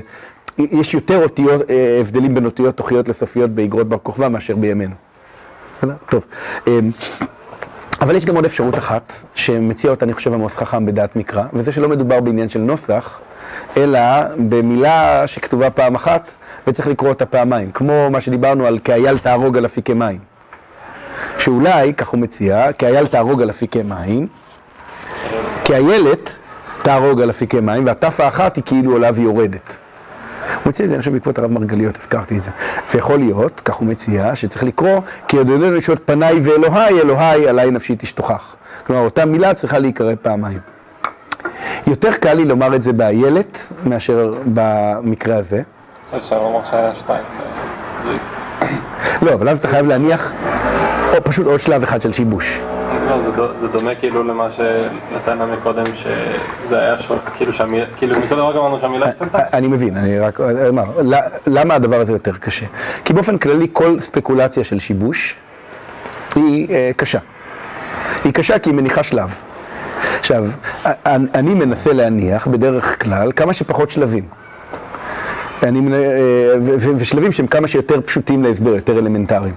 יש 0.57 0.93
יותר 0.93 1.23
אותיות, 1.23 1.61
אה, 1.69 1.97
הבדלים 2.01 2.33
בין 2.33 2.45
אותיות 2.45 2.77
תוכיות 2.77 3.07
לסופיות 3.07 3.49
באגרות 3.49 3.89
בר 3.89 3.97
כוכבא 4.03 4.27
מאשר 4.27 4.55
בימינו. 4.55 4.95
טוב. 6.09 6.25
אה, 6.67 6.79
אבל 8.01 8.15
יש 8.15 8.25
גם 8.25 8.35
עוד 8.35 8.45
אפשרות 8.45 8.77
אחת, 8.77 9.13
שמציע 9.35 9.91
אותה, 9.91 10.05
אני 10.05 10.13
חושב, 10.13 10.33
עמוס 10.33 10.57
חכם 10.57 10.85
בדעת 10.85 11.15
מקרא, 11.15 11.43
וזה 11.53 11.71
שלא 11.71 11.89
מדובר 11.89 12.19
בעניין 12.19 12.49
של 12.49 12.59
נוסח, 12.59 13.19
אלא 13.77 13.99
במילה 14.49 15.27
שכתובה 15.27 15.69
פעם 15.69 15.95
אחת, 15.95 16.35
וצריך 16.67 16.87
לקרוא 16.87 17.09
אותה 17.09 17.25
פעמיים, 17.25 17.71
כמו 17.71 18.09
מה 18.11 18.21
שדיברנו 18.21 18.65
על 18.65 18.79
כאייל 18.83 19.17
תהרוג 19.17 19.57
על 19.57 19.65
אפיקי 19.65 19.93
מים. 19.93 20.19
שאולי, 21.37 21.93
כך 21.93 22.07
הוא 22.07 22.19
מציע, 22.19 22.73
כאייל 22.73 23.07
תהרוג 23.07 23.41
על 23.41 23.49
אפיקי 23.49 23.81
מים, 23.83 24.27
כאיילת 25.65 26.39
תהרוג 26.81 27.21
על 27.21 27.29
אפיקי 27.29 27.59
מים, 27.59 27.85
והתף 27.85 28.19
האחת 28.19 28.55
היא 28.55 28.63
כאילו 28.63 28.91
עולה 28.91 29.09
ויורדת. 29.13 29.77
הוא 30.63 30.69
מציע 30.69 30.83
את 30.83 30.89
זה, 30.89 30.95
אני 30.95 31.01
חושב, 31.01 31.13
בעקבות 31.13 31.39
הרב 31.39 31.51
מרגליות, 31.51 31.97
הזכרתי 31.97 32.37
את 32.37 32.43
זה. 32.43 32.51
זה 32.89 32.97
יכול 32.97 33.19
להיות, 33.19 33.61
כך 33.65 33.75
הוא 33.75 33.87
מציע, 33.87 34.35
שצריך 34.35 34.63
לקרוא, 34.63 35.01
כי 35.27 35.37
יודעים 35.37 35.61
לשאול 35.61 35.97
פניי 36.05 36.39
ואלוהי, 36.43 37.01
אלוהי, 37.01 37.47
עליי 37.47 37.71
נפשי 37.71 37.95
תשתוכח. 37.97 38.55
כלומר, 38.87 39.01
אותה 39.01 39.25
מילה 39.25 39.53
צריכה 39.53 39.79
להיקרא 39.79 40.13
פעמיים. 40.21 40.59
יותר 41.87 42.13
קל 42.13 42.33
לי 42.33 42.45
לומר 42.45 42.75
את 42.75 42.81
זה 42.81 42.93
באיילת, 42.93 43.73
מאשר 43.85 44.33
במקרה 44.53 45.37
הזה. 45.37 45.61
אפשר 46.17 46.43
לומר 46.43 46.63
שהיה 46.63 46.95
שתיים. 46.95 47.23
זה- 48.05 48.17
לא, 49.21 49.33
אבל 49.33 49.49
אז 49.49 49.57
אתה 49.59 49.67
חייב 49.67 49.85
להניח 49.85 50.31
או 51.17 51.23
פשוט 51.23 51.45
עוד 51.47 51.59
שלב 51.59 51.83
אחד 51.83 52.01
של 52.01 52.11
שיבוש. 52.11 52.59
לא, 53.09 53.21
זה 53.21 53.31
דו- 53.31 53.57
זה 53.57 53.67
דומה 53.67 53.95
כאילו 53.95 54.23
למה 54.23 54.47
שנתנה 54.51 55.45
מקודם, 55.45 55.83
שזה 55.93 56.79
היה 56.79 56.97
שונה, 56.97 57.19
כאילו 57.33 57.53
שהמילה, 57.53 57.85
כאילו 57.97 58.19
מקודם 58.19 58.41
רק 58.41 58.55
אמרנו 58.55 58.79
שהמילה 58.79 59.05
השתנתה. 59.09 59.39
אני 59.53 59.67
מבין, 59.67 59.97
אני 59.97 60.19
רק 60.19 60.39
אומר, 60.39 60.83
ל- 61.03 61.15
למה 61.47 61.73
הדבר 61.75 62.01
הזה 62.01 62.11
יותר 62.11 62.31
קשה? 62.37 62.65
כי 63.05 63.13
באופן 63.13 63.37
כללי 63.37 63.67
כל 63.73 63.99
ספקולציה 63.99 64.63
של 64.63 64.79
שיבוש 64.79 65.35
היא 66.35 66.69
אה, 66.75 66.91
קשה. 66.97 67.19
היא 68.23 68.33
קשה 68.33 68.59
כי 68.59 68.69
היא 68.69 68.75
מניחה 68.75 69.03
שלב. 69.03 69.35
עכשיו, 70.19 70.45
אני 71.35 71.53
מנסה 71.53 71.93
להניח 71.93 72.47
בדרך 72.47 73.03
כלל 73.03 73.31
כמה 73.31 73.53
שפחות 73.53 73.89
שלבים. 73.89 74.23
אני, 75.63 75.93
אה, 75.93 75.99
ושלבים 76.97 77.31
שהם 77.31 77.47
כמה 77.47 77.67
שיותר 77.67 78.01
פשוטים 78.01 78.43
להסבר, 78.43 78.75
יותר 78.75 78.99
אלמנטריים. 78.99 79.53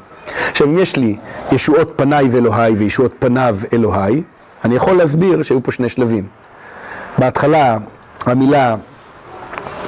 עכשיו, 0.50 0.66
אם 0.66 0.78
יש 0.78 0.96
לי 0.96 1.16
ישועות 1.52 1.92
פניי 1.96 2.28
ואלוהי 2.30 2.72
וישועות 2.72 3.14
פניו 3.18 3.56
אלוהי, 3.72 4.22
אני 4.64 4.74
יכול 4.74 4.96
להסביר 4.96 5.42
שהיו 5.42 5.62
פה 5.62 5.72
שני 5.72 5.88
שלבים. 5.88 6.24
בהתחלה 7.18 7.76
המילה 8.26 8.76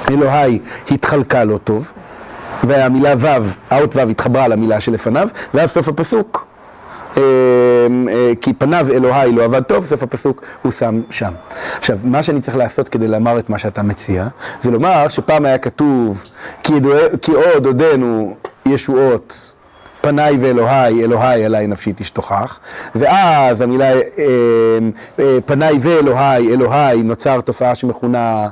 אלוהי 0.09 0.59
התחלקה 0.91 1.43
לא 1.43 1.57
טוב, 1.57 1.93
והמילה 2.63 3.13
ו', 3.17 3.27
האות 3.69 3.95
ו' 3.95 3.99
התחברה 3.99 4.47
למילה 4.47 4.79
שלפניו, 4.79 5.29
ואז 5.53 5.71
סוף 5.71 5.87
הפסוק, 5.87 6.47
אה, 7.17 7.23
כי 8.41 8.53
פניו 8.53 8.87
אלוהי 8.91 9.31
לא 9.31 9.43
עבד 9.43 9.61
טוב, 9.61 9.85
סוף 9.85 10.03
הפסוק 10.03 10.43
הוא 10.61 10.71
שם 10.71 11.01
שם. 11.09 11.33
עכשיו, 11.77 11.99
מה 12.03 12.23
שאני 12.23 12.41
צריך 12.41 12.57
לעשות 12.57 12.89
כדי 12.89 13.07
לומר 13.07 13.39
את 13.39 13.49
מה 13.49 13.59
שאתה 13.59 13.83
מציע, 13.83 14.27
זה 14.63 14.71
לומר 14.71 15.09
שפעם 15.09 15.45
היה 15.45 15.57
כתוב, 15.57 16.23
כי, 16.63 16.73
ידוע, 16.73 16.97
כי 17.21 17.31
עוד 17.31 17.65
עודנו 17.65 18.35
ישועות 18.65 19.53
פניי 20.01 20.37
ואלוהי, 20.39 21.03
אלוהי 21.03 21.45
עליי 21.45 21.67
נפשי 21.67 21.93
תשתוכח, 21.95 22.59
ואז 22.95 23.61
המילה 23.61 23.85
אה, 23.85 24.01
אה, 25.19 25.37
פניי 25.45 25.77
ואלוהי, 25.81 26.53
אלוהי, 26.53 27.03
נוצר 27.03 27.41
תופעה 27.41 27.75
שמכונה 27.75 28.47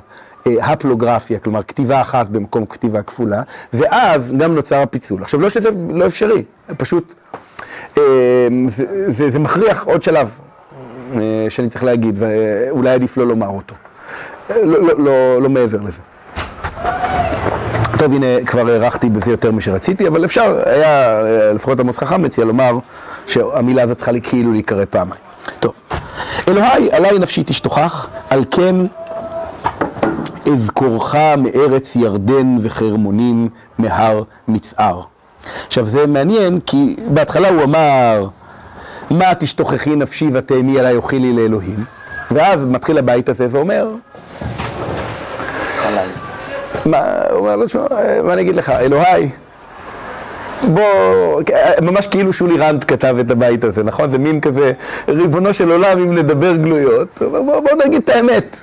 אה, 0.48 0.66
הפלוגרפיה, 0.66 1.40
כלומר 1.40 1.64
כתיבה 1.64 2.02
אחת 2.02 2.30
במקום 2.30 2.66
כתיבה 2.66 3.04
כפולה, 3.04 3.42
ואז 3.74 4.34
גם 4.38 4.56
נוצר 4.56 4.82
הפיצול. 4.82 5.22
עכשיו, 5.22 5.42
לא 5.42 5.50
שזה 5.50 5.70
לא 5.90 6.06
אפשרי, 6.06 6.44
פשוט 6.78 7.14
אה, 7.34 7.40
זה, 7.96 8.86
זה, 9.08 9.30
זה 9.30 9.40
מכריח 9.40 9.84
עוד 9.84 10.04
שלב 10.04 10.30
אה, 11.16 11.46
שאני 11.50 11.70
צריך 11.70 11.84
להגיד, 11.84 12.16
ואולי 12.20 12.90
עדיף 12.90 13.18
לא 13.18 13.28
לומר 13.28 13.48
אותו. 13.48 13.76
אה, 14.50 14.56
לא, 14.64 14.82
לא, 14.82 14.94
לא, 15.00 15.42
לא 15.42 15.50
מעבר 15.50 15.78
לזה. 15.82 16.00
טוב, 18.00 18.14
הנה, 18.14 18.46
כבר 18.46 18.68
הארכתי 18.68 19.10
בזה 19.10 19.32
יותר 19.32 19.52
משרציתי, 19.52 20.08
אבל 20.08 20.26
אפשר, 20.26 20.62
היה, 20.66 21.20
אה, 21.26 21.54
לפחות 21.54 21.80
עמוס 21.80 21.98
חכם 21.98 22.22
מציע 22.22 22.46
לומר 22.46 22.78
שהמילה 23.28 23.84
הזאת 23.84 23.98
צריכה 23.98 24.12
לי 24.12 24.22
כאילו 24.22 24.52
להיקרא 24.52 24.86
פעמיים. 24.90 25.22
טוב, 25.60 25.74
אלוהי 26.48 26.92
עליי 26.92 27.20
נפשי 27.20 27.44
תשתוכח, 27.44 28.10
על 28.30 28.44
כן 28.52 28.76
אזכורך 30.54 31.16
מארץ 31.16 31.96
ירדן 31.96 32.58
וחרמונים 32.62 33.50
מהר 33.78 34.24
מצער. 34.48 35.02
עכשיו 35.68 35.86
זה 35.86 36.08
מעניין 36.08 36.60
כי 36.66 36.96
בהתחלה 37.08 37.50
הוא 37.50 37.64
אמר 37.64 38.28
מה 39.10 39.36
תשתוכחי 39.36 39.96
נפשי 39.96 40.30
ותאמי 40.34 40.80
עליי 40.80 40.96
אוכילי 40.96 41.34
לאלוהים 41.34 41.80
ואז 42.32 42.66
מתחיל 42.66 42.98
הבית 42.98 43.30
הזה 43.30 43.48
ואומר. 43.52 43.88
מה, 46.86 47.02
הוא 47.30 47.38
אומר 47.40 47.56
לו, 47.56 47.66
"תשמע, 47.66 47.82
מה 48.24 48.34
אני 48.34 48.42
אגיד 48.42 48.56
לך, 48.56 48.70
אלוהי, 48.70 49.30
בוא, 50.64 51.42
ממש 51.82 52.08
כאילו 52.08 52.34
שולי 52.34 52.58
רנד 52.58 52.84
כתב 52.84 53.16
את 53.20 53.32
הבית 53.32 53.64
הזה, 53.64 53.84
נכון? 53.84 54.10
זה 54.10 54.18
מין 54.18 54.42
כזה, 54.42 54.72
ריבונו 55.08 55.54
של 55.54 55.72
עולם, 55.72 56.00
אם 56.00 56.16
נדבר 56.16 56.56
גלויות, 56.56 57.22
בוא, 57.22 57.60
בוא 57.60 57.86
נגיד 57.86 58.02
את 58.04 58.10
האמת. 58.10 58.58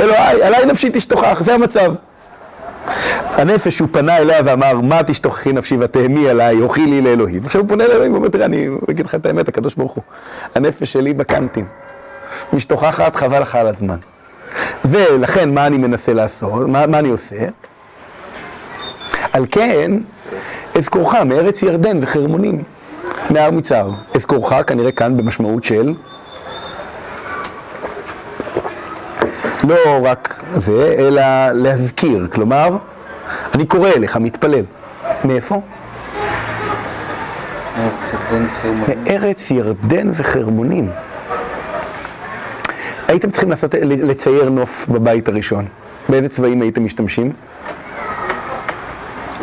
אלוהי, 0.00 0.42
עליי 0.42 0.66
נפשי 0.66 0.90
תשתוכח, 0.92 1.42
זה 1.44 1.54
המצב. 1.54 1.94
הנפש, 3.32 3.78
הוא 3.78 3.88
פנה 3.92 4.16
אליה 4.16 4.40
ואמר, 4.44 4.80
מה 4.80 5.02
תשתוכחי 5.02 5.52
נפשי 5.52 5.76
ותהמי 5.80 6.28
עליי, 6.28 6.56
הוכי 6.56 6.86
לי 6.86 7.00
לאלוהים. 7.00 7.44
עכשיו 7.44 7.60
הוא 7.60 7.68
פונה 7.68 7.86
לאלוהים 7.86 8.12
ואומר, 8.12 8.28
תראה, 8.28 8.44
אני 8.44 8.68
אגיד 8.90 9.06
לך 9.06 9.14
את 9.14 9.26
האמת, 9.26 9.48
הקדוש 9.48 9.74
ברוך 9.74 9.92
הוא. 9.92 10.02
הנפש 10.54 10.92
שלי 10.92 11.12
בקנטים. 11.12 11.64
משתוכחת, 12.52 13.16
חבל 13.16 13.40
לך 13.40 13.54
על 13.54 13.66
הזמן. 13.66 13.96
ולכן, 14.84 15.54
מה 15.54 15.66
אני 15.66 15.78
מנסה 15.78 16.12
לעשות? 16.12 16.68
מה, 16.68 16.86
מה 16.86 16.98
אני 16.98 17.08
עושה? 17.08 17.36
על 19.32 19.46
כן, 19.50 19.92
אזכורך 20.78 21.14
מארץ 21.14 21.62
ירדן 21.62 21.98
וחרמונים, 22.00 22.62
מהר 23.30 23.50
מצער. 23.50 23.90
אזכורך 24.14 24.52
כנראה 24.66 24.92
כאן 24.92 25.16
במשמעות 25.16 25.64
של 25.64 25.94
לא 29.68 29.76
רק 30.02 30.44
זה, 30.52 30.94
אלא 30.98 31.22
להזכיר. 31.52 32.28
כלומר, 32.32 32.76
אני 33.54 33.66
קורא 33.66 33.88
אליך, 33.88 34.16
מתפלל. 34.16 34.64
מאיפה? 35.24 35.60
ארץ 37.76 38.12
ירדן 38.12 38.46
חרמונים. 38.48 39.04
מארץ 39.08 39.50
ירדן 39.50 40.08
וחרמונים. 40.14 40.90
הייתם 43.08 43.30
צריכים 43.30 43.50
לעשות, 43.50 43.74
לצייר 43.82 44.48
נוף 44.50 44.88
בבית 44.88 45.28
הראשון. 45.28 45.64
באיזה 46.08 46.28
צבעים 46.28 46.62
הייתם 46.62 46.84
משתמשים? 46.84 47.32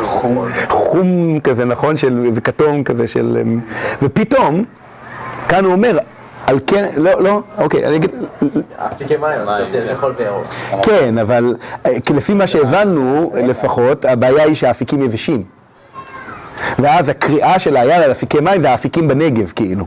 חום. 0.02 0.46
חום 0.68 1.40
כזה, 1.40 1.64
נכון? 1.64 1.96
של, 1.96 2.26
וכתום 2.34 2.84
כזה 2.84 3.06
של... 3.06 3.38
אמ, 3.42 3.60
ופתאום, 4.02 4.64
כאן 5.48 5.64
הוא 5.64 5.72
אומר, 5.72 5.98
על 6.50 6.58
כן, 6.66 6.88
לא, 6.96 7.22
לא, 7.22 7.40
אוקיי, 7.58 7.86
אני 7.86 7.96
אגיד, 7.96 8.10
אפיקי 8.76 9.16
מים, 9.16 9.38
חשבתי 9.46 9.86
לאכול 9.88 10.12
בירוק. 10.12 10.46
כן, 10.82 11.18
אבל 11.18 11.56
אה, 11.86 11.90
לפי 12.14 12.34
מה 12.34 12.46
שהבנו, 12.46 13.32
לפחות, 13.36 14.04
הבעיה 14.04 14.44
היא 14.44 14.54
שהאפיקים 14.54 15.02
יבשים. 15.02 15.42
ואז 16.78 17.08
הקריאה 17.08 17.58
של 17.58 17.76
היד 17.76 18.02
על 18.02 18.10
אפיקי 18.10 18.40
מים 18.40 18.60
זה 18.60 18.70
האפיקים 18.70 19.08
בנגב, 19.08 19.52
כאילו. 19.56 19.84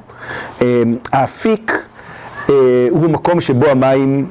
אה, 0.62 0.84
האפיק 1.12 1.71
אה, 2.49 2.88
הוא 2.89 3.10
מקום 3.10 3.41
שבו 3.41 3.65
המים 3.65 4.30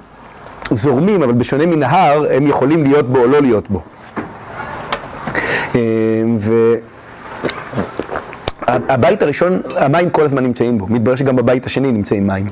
זורמים, 0.70 1.22
אבל 1.22 1.32
בשונה 1.32 1.66
מנהר, 1.66 2.24
הם 2.30 2.46
יכולים 2.46 2.82
להיות 2.82 3.10
בו 3.10 3.18
או 3.18 3.26
לא 3.26 3.42
להיות 3.42 3.70
בו. 3.70 3.82
ו... 6.38 6.74
הבית 8.88 9.22
הראשון, 9.22 9.60
המים 9.76 10.10
כל 10.10 10.24
הזמן 10.24 10.42
נמצאים 10.42 10.78
בו, 10.78 10.86
מתברר 10.86 11.16
שגם 11.16 11.36
בבית 11.36 11.66
השני 11.66 11.92
נמצאים 11.92 12.26
מים. 12.26 12.46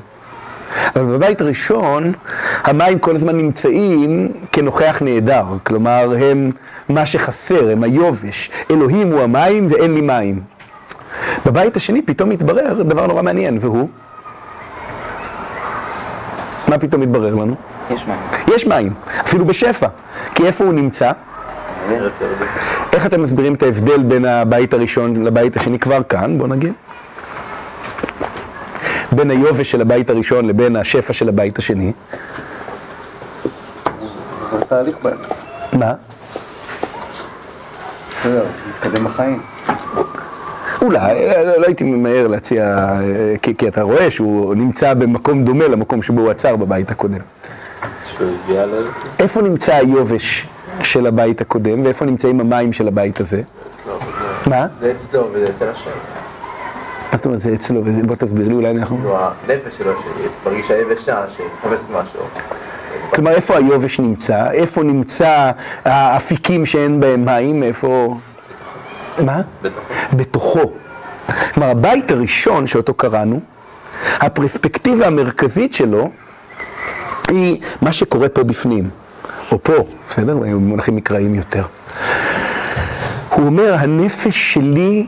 אבל 0.95 1.05
בבית 1.05 1.41
הראשון, 1.41 2.11
המים 2.63 2.99
כל 2.99 3.15
הזמן 3.15 3.37
נמצאים 3.37 4.31
כנוכח 4.51 5.01
נהדר, 5.01 5.43
כלומר 5.63 6.13
הם 6.19 6.51
מה 6.89 7.05
שחסר, 7.05 7.69
הם 7.71 7.83
היובש. 7.83 8.49
אלוהים 8.71 9.11
הוא 9.11 9.21
המים 9.21 9.67
ואין 9.69 9.93
לי 9.93 10.01
מים. 10.01 10.39
בבית 11.45 11.75
השני 11.75 12.01
פתאום 12.01 12.29
מתברר 12.29 12.83
דבר 12.83 13.07
נורא 13.07 13.21
מעניין, 13.21 13.57
והוא? 13.61 13.89
מה 16.67 16.77
פתאום 16.77 17.01
מתברר 17.01 17.35
לנו? 17.35 17.55
יש 17.89 18.07
מים. 18.07 18.19
יש 18.55 18.67
מים, 18.67 18.93
אפילו 19.21 19.45
בשפע. 19.45 19.87
כי 20.35 20.45
איפה 20.47 20.63
הוא 20.63 20.73
נמצא? 20.73 21.11
ירדן. 21.93 22.45
איך 22.93 23.05
אתם 23.05 23.21
מסבירים 23.23 23.53
את 23.53 23.63
ההבדל 23.63 24.03
בין 24.03 24.25
הבית 24.25 24.73
הראשון 24.73 25.23
לבית 25.23 25.55
השני 25.55 25.79
כבר 25.79 26.03
כאן, 26.03 26.37
בוא 26.37 26.47
נגיד? 26.47 26.73
בין 29.11 29.31
היובש 29.31 29.71
של 29.71 29.81
הבית 29.81 30.09
הראשון 30.09 30.45
לבין 30.45 30.75
השפע 30.75 31.13
של 31.13 31.29
הבית 31.29 31.57
השני. 31.57 31.91
זה 34.51 34.65
תהליך 34.65 34.97
באמצע. 35.03 35.35
מה? 35.73 35.93
אתה 38.21 38.29
יודע, 38.29 38.41
מתקדם 38.69 39.05
בחיים. 39.05 39.41
אולי, 40.81 41.27
לא, 41.27 41.57
לא 41.57 41.65
הייתי 41.65 41.83
ממהר 41.83 42.27
להציע, 42.27 42.63
אה, 42.63 43.35
כי, 43.41 43.55
כי 43.57 43.67
אתה 43.67 43.81
רואה 43.81 44.11
שהוא 44.11 44.55
נמצא 44.55 44.93
במקום 44.93 45.45
דומה 45.45 45.67
למקום 45.67 46.03
שבו 46.03 46.21
הוא 46.21 46.31
עצר 46.31 46.55
בבית 46.55 46.91
הקודם. 46.91 47.19
שהוא 48.05 48.29
הגיע 48.43 48.65
ל... 48.65 48.69
איפה 49.19 49.41
נמצא 49.41 49.73
היובש 49.73 50.47
של 50.83 51.07
הבית 51.07 51.41
הקודם 51.41 51.85
ואיפה 51.85 52.05
נמצאים 52.05 52.39
המים 52.39 52.73
של 52.73 52.87
הבית 52.87 53.19
הזה? 53.19 53.41
מה? 54.47 54.67
זה 54.79 54.91
אצלו 54.91 55.27
וזה 55.33 55.45
אצל 55.49 55.69
השם. 55.69 55.89
מה 57.11 57.17
זאת 57.17 57.25
אומרת 57.25 57.39
זה 57.39 57.53
אצלו? 57.53 57.81
בוא 58.03 58.15
תסביר 58.15 58.47
לי, 58.47 58.53
אולי 58.53 58.71
אנחנו... 58.71 58.97
כאילו 58.97 59.17
הנפש 59.19 59.77
שלו 59.77 59.91
שמרגישה 60.43 60.77
יבשה, 60.77 61.23
שמחפשת 61.29 61.89
משהו. 61.89 62.19
כלומר, 63.09 63.31
איפה 63.31 63.57
היובש 63.57 63.99
נמצא? 63.99 64.51
איפה 64.51 64.83
נמצא 64.83 65.51
האפיקים 65.85 66.65
שאין 66.65 66.99
בהם 66.99 67.25
מים? 67.25 67.63
איפה... 67.63 68.17
מה? 69.19 69.41
בתוכו. 69.61 69.81
בתוכו. 70.13 70.71
כלומר, 71.53 71.69
הבית 71.69 72.11
הראשון 72.11 72.67
שאותו 72.67 72.93
קראנו, 72.93 73.39
הפרספקטיבה 74.19 75.07
המרכזית 75.07 75.73
שלו 75.73 76.09
היא 77.27 77.61
מה 77.81 77.91
שקורה 77.91 78.29
פה 78.29 78.43
בפנים, 78.43 78.89
או 79.51 79.63
פה, 79.63 79.73
בסדר? 80.09 80.37
במונחים 80.37 80.95
מקראיים 80.95 81.35
יותר. 81.35 81.63
הוא 83.29 83.45
אומר, 83.45 83.75
הנפש 83.79 84.53
שלי 84.53 85.07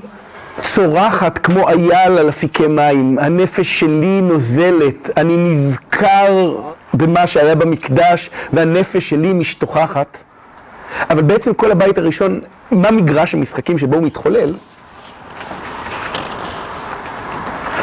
צורחת 0.61 1.37
כמו 1.37 1.69
אייל 1.69 2.17
על 2.17 2.29
אפיקי 2.29 2.67
מים, 2.67 3.19
הנפש 3.19 3.79
שלי 3.79 4.21
נוזלת, 4.21 5.09
אני 5.17 5.37
נזכר 5.37 6.55
במה 6.93 7.27
שהיה 7.27 7.55
במקדש, 7.55 8.29
והנפש 8.53 9.09
שלי 9.09 9.33
משתוכחת. 9.33 10.17
אבל 11.09 11.21
בעצם 11.21 11.53
כל 11.53 11.71
הבית 11.71 11.97
הראשון, 11.97 12.39
מה 12.71 12.91
מגרש 12.91 13.33
המשחקים 13.33 13.77
שבו 13.77 13.95
הוא 13.95 14.03
מתחולל? 14.03 14.53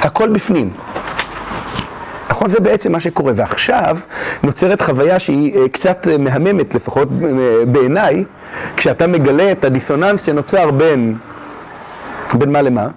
הכל 0.03 0.29
בפנים. 0.29 0.71
נכון? 2.41 2.51
זה 2.51 2.61
בעצם 2.61 2.93
מה 2.93 3.01
שקורה. 3.01 3.33
ועכשיו 3.37 3.97
נוצרת 4.43 4.83
חוויה 4.83 5.19
שהיא 5.19 5.59
אה, 5.59 5.69
קצת 5.69 6.09
אה, 6.11 6.19
מהממת, 6.19 6.75
לפחות 6.75 7.09
אה, 7.23 7.65
בעיניי, 7.67 8.25
כשאתה 8.77 9.07
מגלה 9.07 9.53
את 9.53 9.65
הדיסוננס 9.65 10.23
שנוצר 10.23 10.71
בין, 10.71 11.17
בין 12.35 12.53
מה 12.53 12.63
למה? 12.63 12.89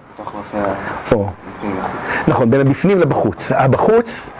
או. 1.11 1.29
נכון, 2.27 2.49
בין 2.49 2.61
הבפנים 2.61 2.99
לבחוץ. 2.99 3.51
הבחוץ 3.51 4.33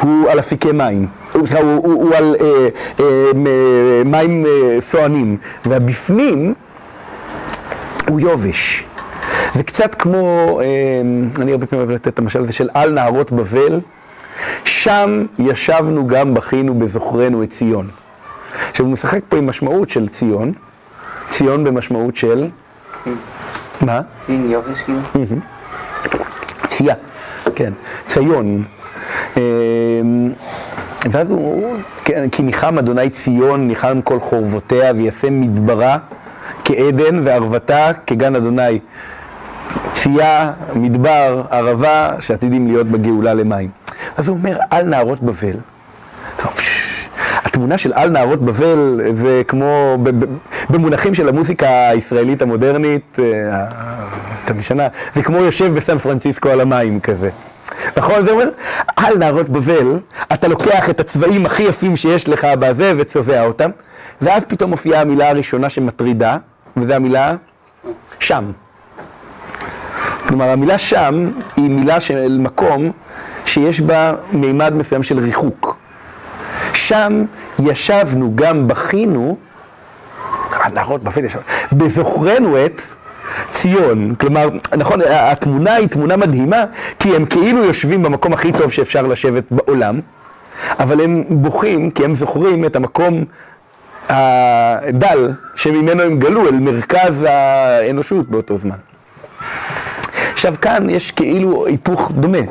הוא 0.00 0.30
על 0.30 0.38
אפיקי 0.38 0.72
מים, 0.72 1.06
הוא, 1.32 1.46
הוא, 1.60 1.60
הוא, 1.62 1.92
הוא 1.92 2.14
על 2.14 2.36
אה, 2.40 2.68
אה, 3.00 3.30
מים 4.04 4.46
אה, 4.46 4.80
סוענים, 4.80 5.36
והבפנים 5.64 6.54
הוא 8.08 8.20
יובש. 8.20 8.84
זה 9.54 9.62
קצת 9.62 9.94
כמו, 9.94 10.60
אה, 10.60 10.66
אני 11.42 11.52
הרבה 11.52 11.66
פעמים 11.66 11.86
אוהב 11.86 11.94
לתת 11.94 12.08
את 12.08 12.18
המשל 12.18 12.40
הזה 12.40 12.52
של 12.52 12.68
על 12.74 12.92
נהרות 12.92 13.32
בבל, 13.32 13.80
שם 14.64 15.26
ישבנו 15.38 16.06
גם 16.06 16.34
בכינו 16.34 16.74
בזוכרנו 16.74 17.42
את 17.42 17.50
ציון. 17.50 17.90
עכשיו 18.70 18.86
הוא 18.86 18.92
משחק 18.92 19.20
פה 19.28 19.36
עם 19.36 19.46
משמעות 19.46 19.90
של 19.90 20.08
ציון, 20.08 20.52
ציון 21.28 21.64
במשמעות 21.64 22.16
של, 22.16 22.48
צין, 23.02 23.16
מה? 23.80 24.00
צין 24.18 24.50
יובש 24.50 24.80
כאילו? 24.80 24.98
צייה, 26.68 26.94
כן, 27.54 27.72
ציון. 28.06 28.64
אמ, 29.36 29.40
ואז 31.10 31.30
הוא, 31.30 31.76
כן, 32.04 32.28
כי 32.30 32.42
ניחם 32.42 32.78
אדוני 32.78 33.10
ציון, 33.10 33.68
ניחם 33.68 34.00
כל 34.04 34.20
חורבותיה, 34.20 34.92
וישם 34.96 35.40
מדברה 35.40 35.98
כעדן 36.64 37.20
וערבתה 37.24 37.90
כגן 38.06 38.36
אדוני. 38.36 38.78
צייה, 39.92 40.52
מדבר, 40.74 41.42
ערבה, 41.50 42.10
שעתידים 42.18 42.66
להיות 42.66 42.86
בגאולה 42.86 43.34
למים. 43.34 43.81
אז 44.16 44.28
הוא 44.28 44.36
אומר, 44.36 44.58
על 44.70 44.84
נהרות 44.84 45.20
בבל. 45.22 45.56
התמונה 47.44 47.78
של 47.78 47.92
על 47.92 48.10
נהרות 48.10 48.42
בבל 48.42 49.00
זה 49.12 49.42
כמו, 49.48 49.98
במונחים 50.70 51.14
של 51.14 51.28
המוזיקה 51.28 51.88
הישראלית 51.88 52.42
המודרנית, 52.42 53.18
אה, 53.18 53.66
קצת 54.44 54.56
ישנה, 54.56 54.88
זה 55.14 55.22
כמו 55.22 55.36
יושב 55.36 55.74
בסן 55.74 55.98
פרנסיסקו 55.98 56.48
על 56.48 56.60
המים 56.60 57.00
כזה. 57.00 57.30
נכון? 57.96 58.24
זה 58.24 58.30
אומר, 58.30 58.48
על 58.96 59.18
נהרות 59.18 59.48
בבל, 59.48 59.98
אתה 60.32 60.48
לוקח 60.48 60.90
את 60.90 61.00
הצבעים 61.00 61.46
הכי 61.46 61.62
יפים 61.62 61.96
שיש 61.96 62.28
לך 62.28 62.46
בזה 62.58 62.92
וצובע 62.96 63.44
אותם, 63.44 63.70
ואז 64.22 64.44
פתאום 64.44 64.70
מופיעה 64.70 65.00
המילה 65.00 65.30
הראשונה 65.30 65.70
שמטרידה, 65.70 66.36
וזו 66.76 66.94
המילה 66.94 67.34
שם. 68.18 68.52
כלומר, 70.32 70.50
המילה 70.50 70.78
שם 70.78 71.30
היא 71.56 71.70
מילה 71.70 72.00
של 72.00 72.38
מקום 72.40 72.90
שיש 73.44 73.80
בה 73.80 74.12
מימד 74.32 74.74
מסוים 74.74 75.02
של 75.02 75.18
ריחוק. 75.18 75.76
שם 76.74 77.24
ישבנו, 77.58 78.32
גם 78.34 78.68
בכינו, 78.68 79.36
הנערות 80.50 81.02
בבל 81.02 81.24
ישבנו, 81.24 81.44
בזוכרנו 81.72 82.66
את 82.66 82.82
ציון. 83.44 84.14
כלומר, 84.14 84.48
נכון, 84.76 85.00
התמונה 85.10 85.74
היא 85.74 85.88
תמונה 85.88 86.16
מדהימה, 86.16 86.64
כי 86.98 87.16
הם 87.16 87.26
כאילו 87.26 87.64
יושבים 87.64 88.02
במקום 88.02 88.32
הכי 88.32 88.52
טוב 88.52 88.70
שאפשר 88.70 89.02
לשבת 89.02 89.44
בעולם, 89.50 90.00
אבל 90.78 91.00
הם 91.00 91.24
בוכים 91.28 91.90
כי 91.90 92.04
הם 92.04 92.14
זוכרים 92.14 92.64
את 92.64 92.76
המקום 92.76 93.24
הדל 94.08 95.32
שממנו 95.54 96.02
הם 96.02 96.18
גלו 96.18 96.48
אל 96.48 96.54
מרכז 96.54 97.26
האנושות 97.28 98.28
באותו 98.28 98.58
זמן. 98.58 98.91
עכשיו 100.42 100.54
כאן 100.60 100.90
יש 100.90 101.10
כאילו 101.10 101.66
היפוך 101.66 102.12
דומה. 102.14 102.38
הוא 102.38 102.46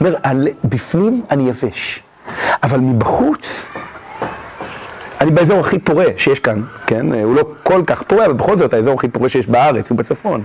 אומר, 0.00 0.14
"על- 0.22 0.48
בפנים 0.64 1.22
אני 1.30 1.48
יבש, 1.48 2.02
אבל 2.62 2.80
מבחוץ 2.80 3.72
אני 5.20 5.30
באזור 5.30 5.60
הכי 5.60 5.78
פורה 5.78 6.04
שיש 6.16 6.40
כאן, 6.40 6.56
כן? 6.86 7.12
הוא 7.12 7.34
לא 7.36 7.42
כל 7.62 7.82
כך 7.86 8.02
פורה, 8.02 8.24
אבל 8.26 8.34
בכל 8.34 8.56
זאת 8.56 8.74
האזור 8.74 8.94
הכי 8.94 9.08
פורה 9.08 9.28
שיש 9.28 9.46
בארץ 9.46 9.90
הוא 9.90 9.98
בצפון. 9.98 10.42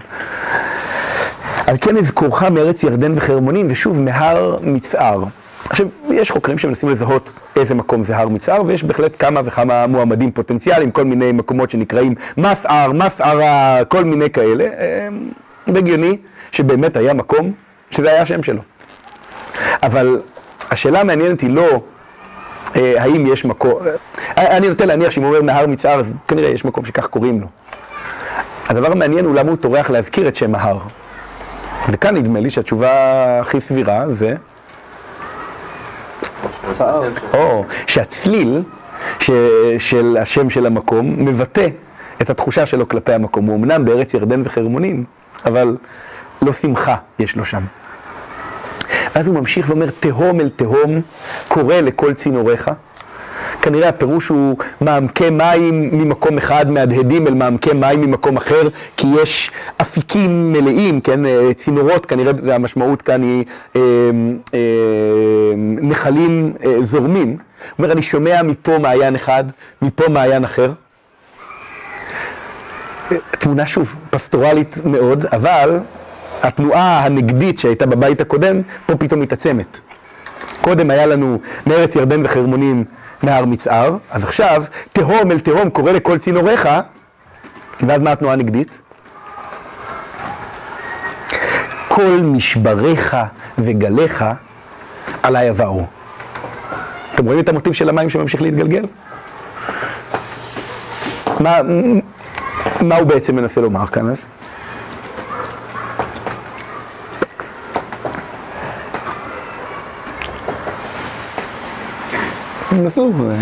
על 1.68 1.76
כן 1.82 1.98
אזכורך 1.98 2.44
מארץ 2.44 2.84
ירדן 2.84 3.14
וחרמונים, 3.16 3.68
ושוב 3.70 4.02
מהר 4.02 4.58
מצער. 4.62 5.24
עכשיו, 5.70 5.88
יש 6.12 6.32
חוקרים 6.32 6.58
שמנסים 6.58 6.90
לזהות 6.90 7.32
איזה 7.56 7.76
מקום 7.76 8.04
זה 8.04 8.18
הר 8.18 8.28
מצער, 8.30 8.62
ויש 8.66 8.84
בהחלט 8.84 9.16
כמה 9.20 9.42
וכמה 9.46 9.88
מועמדים 9.88 10.32
פוטנציאליים, 10.32 10.92
כל 10.92 11.04
מיני 11.04 11.32
מקומות 11.32 11.70
שנקראים 11.70 12.16
מסער, 12.38 12.92
מסערה, 12.92 13.80
כל 13.88 14.04
מיני 14.04 14.30
כאלה. 14.30 14.64
אה, 14.64 15.08
הגיוני 15.76 16.18
שבאמת 16.52 16.98
היה 16.98 17.14
מקום 17.14 17.52
שזה 17.92 18.12
היה 18.12 18.22
השם 18.22 18.44
שלו. 18.44 18.62
אבל 19.84 20.22
השאלה 20.72 21.02
המעניינת 21.02 21.42
היא 21.42 21.50
לא 21.50 21.82
אה, 22.76 23.04
האם 23.04 23.28
יש 23.28 23.46
מקום, 23.46 23.74
אה, 24.38 24.58
אני 24.58 24.70
נוטה 24.70 24.86
להניח 24.86 25.12
שאם 25.12 25.24
הוא 25.24 25.30
אומר 25.30 25.42
נהר 25.42 25.68
מצער, 25.68 26.00
אז 26.00 26.14
כנראה 26.28 26.50
יש 26.50 26.66
מקום 26.66 26.86
שכך 26.86 27.08
קוראים 27.08 27.42
לו. 27.42 27.48
הדבר 28.70 28.92
המעניין 28.92 29.26
הוא 29.26 29.36
למה 29.36 29.50
הוא 29.50 29.58
טורח 29.58 29.90
להזכיר 29.90 30.28
את 30.28 30.36
שם 30.36 30.56
ההר. 30.56 30.80
וכאן 31.90 32.16
נדמה 32.18 32.40
לי 32.40 32.50
שהתשובה 32.50 32.92
הכי 33.40 33.62
סבירה 33.62 34.14
זה, 34.14 34.36
צער. 36.68 37.04
או, 37.34 37.66
שהצליל 37.88 38.62
ש, 39.20 39.32
של 39.78 40.18
השם 40.22 40.50
של 40.50 40.66
המקום 40.66 41.26
מבטא 41.26 41.68
את 42.22 42.30
התחושה 42.30 42.66
שלו 42.66 42.88
כלפי 42.88 43.14
המקום. 43.14 43.46
הוא 43.46 43.56
אמנם 43.56 43.86
בארץ 43.86 44.14
ירדן 44.14 44.42
וחרמונים, 44.46 45.04
אבל 45.46 45.78
לא 46.42 46.54
שמחה 46.54 46.96
יש 47.20 47.36
לו 47.36 47.46
שם. 47.46 47.64
אז 49.16 49.28
הוא 49.28 49.36
ממשיך 49.36 49.70
ואומר, 49.70 49.90
תהום 50.00 50.42
אל 50.42 50.50
תהום, 50.50 51.02
קורא 51.48 51.76
לכל 51.76 52.14
צינוריך. 52.14 52.72
כנראה 53.62 53.90
הפירוש 53.90 54.28
הוא 54.28 54.58
מעמקי 54.82 55.30
מים 55.30 55.90
ממקום 55.98 56.38
אחד, 56.38 56.72
מהדהדים 56.72 57.28
אל 57.28 57.34
מעמקי 57.34 57.74
מים 57.74 58.02
ממקום 58.02 58.38
אחר, 58.38 58.68
כי 58.98 59.08
יש 59.22 59.52
אפיקים 59.82 60.54
מלאים, 60.54 61.02
כן, 61.02 61.26
אה, 61.26 61.54
צינורות, 61.54 62.06
כנראה 62.06 62.56
המשמעות 62.56 63.02
כאן 63.02 63.22
היא 63.22 63.46
אה, 63.76 63.82
אה, 64.54 64.60
נחלים 65.58 66.54
אה, 66.66 66.84
זורמים. 66.84 67.30
הוא 67.30 67.38
אומר, 67.80 67.92
אני 67.92 68.02
שומע 68.02 68.44
מפה 68.44 68.78
מעיין 68.78 69.16
אחד, 69.16 69.44
מפה 69.82 70.10
מעיין 70.10 70.44
אחר. 70.44 70.72
תמונה 73.30 73.66
שוב, 73.66 73.96
פסטורלית 74.10 74.78
מאוד, 74.86 75.26
אבל 75.26 75.80
התנועה 76.44 77.06
הנגדית 77.06 77.60
שהייתה 77.60 77.86
בבית 77.86 78.22
הקודם, 78.22 78.62
פה 78.86 78.96
פתאום 78.96 79.20
מתעצמת. 79.20 79.80
קודם 80.62 80.92
היה 80.92 81.06
לנו 81.06 81.40
מארץ 81.68 81.96
ירדן 81.96 82.26
וחרמונים 82.26 82.84
נהר 83.24 83.46
מצער, 83.46 83.98
אז 84.12 84.24
עכשיו 84.24 84.64
תהום 84.94 85.32
אל 85.32 85.40
תהום 85.40 85.70
קורא 85.70 85.92
לכל 85.92 86.18
צינוריך, 86.18 86.70
ואז 87.82 88.02
מה 88.02 88.12
התנועה 88.12 88.34
הנגדית? 88.34 88.82
כל 91.88 92.20
משבריך 92.24 93.18
וגליך 93.58 94.26
עליי 95.24 95.48
יבואו. 95.48 95.86
אתם 97.16 97.26
רואים 97.26 97.40
את 97.40 97.50
המוטיב 97.50 97.74
של 97.74 97.90
המים 97.90 98.10
שממשיך 98.10 98.42
להתגלגל? 98.42 98.86
מה, 101.40 101.60
מה 102.82 102.96
הוא 102.96 103.08
בעצם 103.08 103.36
מנסה 103.36 103.62
לומר 103.62 103.88
כאן 103.88 104.10
אז? 104.10 104.26
נסו, 112.84 113.12
אה, 113.30 113.36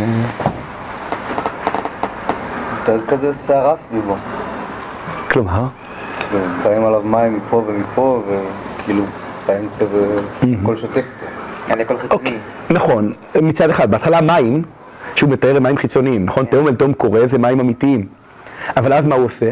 יותר 2.79 3.05
כזה 3.07 3.33
סערה 3.33 3.77
סביבו. 3.77 4.15
כלומר, 5.31 5.63
כאילו, 6.19 6.43
באים 6.63 6.85
עליו 6.85 7.01
מים 7.05 7.37
מפה 7.37 7.63
ומפה, 7.67 8.23
וכאילו, 8.27 9.03
באמצע 9.47 9.85
והכל 10.41 10.75
שותק. 10.75 11.05
חיצוני. 11.67 12.09
אוקיי, 12.11 12.37
נכון, 12.69 13.13
מצד 13.41 13.69
אחד, 13.69 13.91
בהתחלה 13.91 14.21
מים, 14.21 14.63
שהוא 15.15 15.29
מתאר 15.29 15.57
הם 15.57 15.63
מים 15.63 15.77
חיצוניים, 15.77 16.25
נכון? 16.25 16.45
תהום 16.45 16.67
אל 16.67 16.75
תהום 16.75 16.93
קורא 16.93 17.25
זה 17.25 17.37
מים 17.37 17.59
אמיתיים. 17.59 18.07
אבל 18.77 18.93
אז 18.93 19.05
מה 19.05 19.15
הוא 19.15 19.25
עושה? 19.25 19.51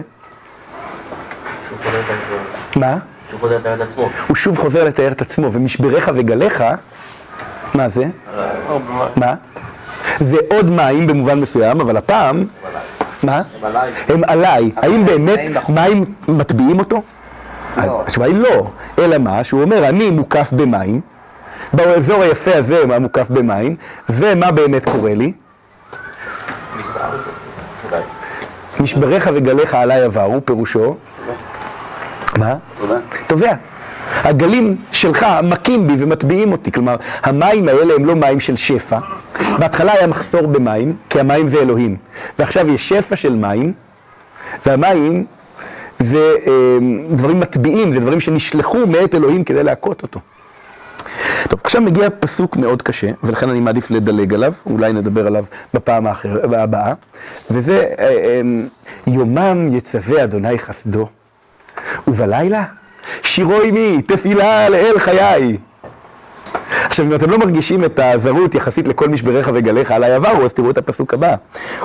מה? 2.75 2.97
שהוא 3.27 3.39
חוזר 3.39 3.57
לתאר 3.57 3.73
את 3.73 3.81
עצמו. 3.81 4.09
הוא 4.27 4.35
שוב 4.35 4.57
חוזר 4.57 4.83
לתאר 4.83 5.11
את 5.11 5.21
עצמו, 5.21 5.49
ומשבריך 5.51 6.11
וגליך, 6.15 6.63
מה 7.73 7.89
זה? 7.89 8.05
מים. 8.05 9.07
מה? 9.15 9.33
זה 10.19 10.37
עוד 10.51 10.71
מים 10.71 11.07
במובן 11.07 11.39
מסוים, 11.39 11.81
אבל 11.81 11.97
הפעם, 11.97 12.45
מה? 13.23 13.41
עליי. 13.63 13.91
הם 14.07 14.21
עליי. 14.27 14.71
האם 14.75 15.05
באמת 15.05 15.39
מים 15.69 16.05
מטביעים 16.27 16.79
אותו? 16.79 17.01
התשובה 17.77 18.25
היא 18.25 18.35
לא, 18.35 18.67
אלא 18.99 19.17
מה? 19.17 19.43
שהוא 19.43 19.61
אומר, 19.61 19.89
אני 19.89 20.09
מוקף 20.09 20.49
במים, 20.51 21.01
באזור 21.73 22.21
היפה 22.23 22.55
הזה 22.55 22.85
מה 22.85 22.99
מוקף 22.99 23.29
במים, 23.29 23.75
ומה 24.09 24.51
באמת 24.51 24.89
קורה 24.89 25.13
לי? 25.13 25.33
משבריך 28.79 29.29
וגליך 29.33 29.75
עליי 29.75 30.01
עברו, 30.01 30.45
פירושו, 30.45 30.95
מה? 32.37 32.55
תודה. 33.27 33.53
הגלים 34.23 34.75
שלך 34.91 35.25
מכים 35.43 35.87
בי 35.87 35.93
ומטביעים 35.97 36.51
אותי, 36.51 36.71
כלומר, 36.71 36.95
המים 37.23 37.67
האלה 37.67 37.93
הם 37.93 38.05
לא 38.05 38.15
מים 38.15 38.39
של 38.39 38.55
שפע. 38.55 38.99
בהתחלה 39.59 39.91
היה 39.91 40.07
מחסור 40.07 40.47
במים, 40.47 40.95
כי 41.09 41.19
המים 41.19 41.47
זה 41.47 41.57
אלוהים. 41.57 41.97
ועכשיו 42.39 42.69
יש 42.69 42.89
שפע 42.89 43.15
של 43.15 43.35
מים, 43.35 43.73
והמים 44.65 45.25
זה 45.99 46.35
אה, 46.47 46.51
דברים 47.09 47.39
מטביעים, 47.39 47.93
זה 47.93 47.99
דברים 47.99 48.19
שנשלחו 48.19 48.87
מאת 48.87 49.15
אלוהים 49.15 49.43
כדי 49.43 49.63
להכות 49.63 50.03
אותו. 50.03 50.19
טוב, 51.49 51.59
עכשיו 51.63 51.81
מגיע 51.81 52.09
פסוק 52.19 52.57
מאוד 52.57 52.81
קשה, 52.81 53.11
ולכן 53.23 53.49
אני 53.49 53.59
מעדיף 53.59 53.91
לדלג 53.91 54.33
עליו, 54.33 54.53
אולי 54.65 54.93
נדבר 54.93 55.27
עליו 55.27 55.45
בפעם 55.73 56.07
האחר, 56.07 56.55
הבאה, 56.59 56.93
וזה 57.51 57.77
אה, 57.99 58.05
אה, 58.05 58.41
יומם 59.07 59.67
יצווה 59.71 60.23
אדוני 60.23 60.59
חסדו, 60.59 61.07
ובלילה 62.07 62.63
שירו 63.21 63.61
עמי, 63.61 64.01
תפילה 64.01 64.69
לאל 64.69 64.99
חיי. 64.99 65.57
עכשיו, 66.85 67.05
אם 67.05 67.15
אתם 67.15 67.29
לא 67.29 67.37
מרגישים 67.37 67.85
את 67.85 67.99
הזרות 68.03 68.55
יחסית 68.55 68.87
לכל 68.87 69.09
משבריך 69.09 69.49
וגליך 69.53 69.91
עלי 69.91 70.11
עברו, 70.11 70.45
אז 70.45 70.53
תראו 70.53 70.69
את 70.69 70.77
הפסוק 70.77 71.13
הבא. 71.13 71.35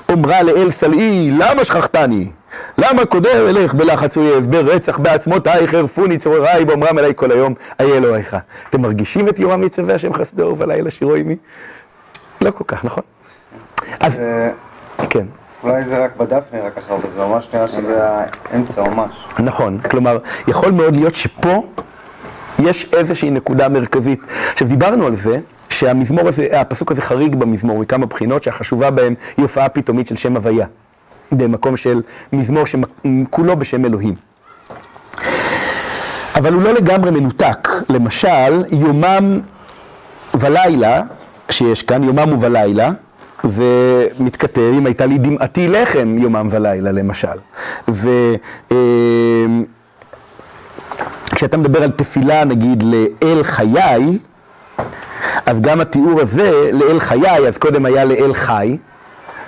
אומרה 0.09 0.43
לאל 0.43 0.71
סלעי, 0.71 1.31
למה 1.31 1.65
שכחתני? 1.65 2.31
למה 2.79 3.05
קודר 3.05 3.51
אלך 3.51 3.75
בלחץ 3.75 4.17
אויב, 4.17 4.47
ברצח 4.51 4.99
בעצמותיי, 4.99 5.69
חרפוני 5.69 6.19
צורריי, 6.19 6.65
באומרם 6.65 6.99
אליי 6.99 7.13
כל 7.17 7.31
היום, 7.33 7.55
איה 7.81 7.97
אלוהיך. 7.97 8.37
אתם 8.71 8.81
מרגישים 8.81 9.29
את 9.29 9.39
יומם 9.39 9.63
יצווה 9.63 9.95
השם 9.95 10.15
חסדו 10.15 10.47
ובלילה 10.47 10.91
שירו 10.91 11.15
עמי? 11.15 11.37
לא 12.41 12.51
כל 12.51 12.65
כך, 12.67 12.85
נכון? 12.85 13.03
אז, 14.01 14.23
כן. 15.11 15.27
אולי 15.63 15.85
זה 15.85 16.05
רק 16.05 16.13
נראה 16.53 16.71
ככה, 16.71 16.95
אבל 16.95 17.09
זה 17.09 17.19
ממש 17.19 17.49
נראה 17.55 17.69
שזה 17.69 18.01
האמצע 18.03 18.83
ממש. 18.83 19.27
נכון, 19.39 19.79
כלומר, 19.79 20.19
יכול 20.49 20.71
מאוד 20.71 20.97
להיות 20.97 21.15
שפה 21.15 21.63
יש 22.59 22.87
איזושהי 22.93 23.31
נקודה 23.31 23.69
מרכזית. 23.69 24.21
עכשיו, 24.53 24.69
דיברנו 24.69 25.07
על 25.07 25.15
זה 25.17 25.39
שהמזמור 25.69 26.29
הזה, 26.29 26.61
הפסוק 26.61 26.91
הזה 26.91 27.03
חריג 27.03 27.35
במזמור 27.35 27.79
מכמה 27.79 28.07
בחינות, 28.07 28.43
שהחשובה 28.43 28.91
בהם 28.91 29.15
היא 29.37 29.43
הופעה 29.43 29.69
פתאומית 29.69 30.07
של 30.07 30.17
שם 30.17 30.37
הוויה, 30.37 30.67
במקום 31.33 31.77
של 31.77 32.03
מזמור 32.33 32.65
שכולו 32.67 33.57
בשם 33.57 33.85
אלוהים. 33.85 34.15
אבל 36.37 36.53
הוא 36.53 36.63
לא 36.63 36.73
לגמרי 36.73 37.11
מנותק. 37.11 37.69
למשל, 37.89 38.65
יומם 38.73 39.41
ולילה, 40.35 41.03
שיש 41.51 41.83
כאן, 41.83 42.05
יומם 42.05 42.33
ובלילה, 42.33 42.91
זה 43.45 44.09
מתכתב 44.19 44.73
אם 44.79 44.87
הייתה 44.87 45.07
לי 45.07 45.19
דמעתי 45.19 45.69
לחם 45.69 46.19
יומם 46.19 46.49
ולילה 46.51 46.93
למשל. 46.93 47.39
ו... 47.89 48.09
אה, 48.73 48.77
כשאתה 51.35 51.57
מדבר 51.57 51.83
על 51.83 51.91
תפילה 51.91 52.45
נגיד 52.45 52.83
לאל 52.83 53.43
חיי, 53.43 54.19
אז 55.47 55.61
גם 55.61 55.81
התיאור 55.81 56.21
הזה 56.21 56.71
לאל 56.73 57.01
חיי, 57.01 57.49
אז 57.49 57.59
קודם 57.59 57.87
היה 57.87 58.05
לאל 58.05 58.35
חי, 58.35 58.77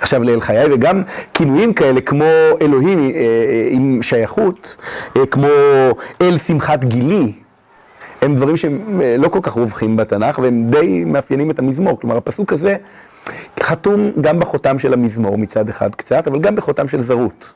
עכשיו 0.01 0.23
לאל 0.23 0.41
חיי, 0.41 0.73
וגם 0.73 1.03
כינויים 1.33 1.73
כאלה 1.73 2.01
כמו 2.01 2.25
אלוהים 2.61 2.99
אה, 2.99 3.05
אה, 3.15 3.67
עם 3.69 3.99
שייכות, 4.01 4.75
אה, 5.17 5.25
כמו 5.25 5.47
אל 6.21 6.37
שמחת 6.37 6.85
גילי, 6.85 7.33
הם 8.21 8.35
דברים 8.35 8.57
שהם 8.57 9.01
אה, 9.01 9.15
לא 9.17 9.27
כל 9.27 9.39
כך 9.41 9.51
רווחים 9.51 9.97
בתנ"ך, 9.97 10.39
והם 10.39 10.67
די 10.69 11.03
מאפיינים 11.05 11.51
את 11.51 11.59
המזמור. 11.59 11.99
כלומר, 11.99 12.17
הפסוק 12.17 12.53
הזה 12.53 12.75
חתום 13.59 14.11
גם 14.21 14.39
בחותם 14.39 14.79
של 14.79 14.93
המזמור 14.93 15.37
מצד 15.37 15.69
אחד 15.69 15.95
קצת, 15.95 16.27
אבל 16.27 16.39
גם 16.39 16.55
בחותם 16.55 16.87
של 16.87 17.01
זרות. 17.01 17.53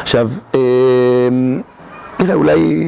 עכשיו, 0.00 0.30
אה, 0.54 1.28
נראה, 2.22 2.34
אולי, 2.34 2.84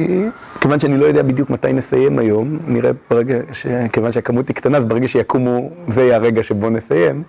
כיוון 0.61 0.79
שאני 0.79 0.97
לא 0.97 1.05
יודע 1.05 1.21
בדיוק 1.21 1.49
מתי 1.49 1.73
נסיים 1.73 2.19
היום, 2.19 2.59
נראה 2.67 2.91
ברגע, 3.09 3.35
ש... 3.51 3.67
כיוון 3.93 4.11
שהכמות 4.11 4.47
היא 4.47 4.55
קטנה, 4.55 4.77
אז 4.77 4.85
ברגע 4.85 5.07
שיקומו, 5.07 5.69
זה 5.87 6.03
יהיה 6.03 6.15
הרגע 6.15 6.43
שבו 6.43 6.69
נסיים. 6.69 7.23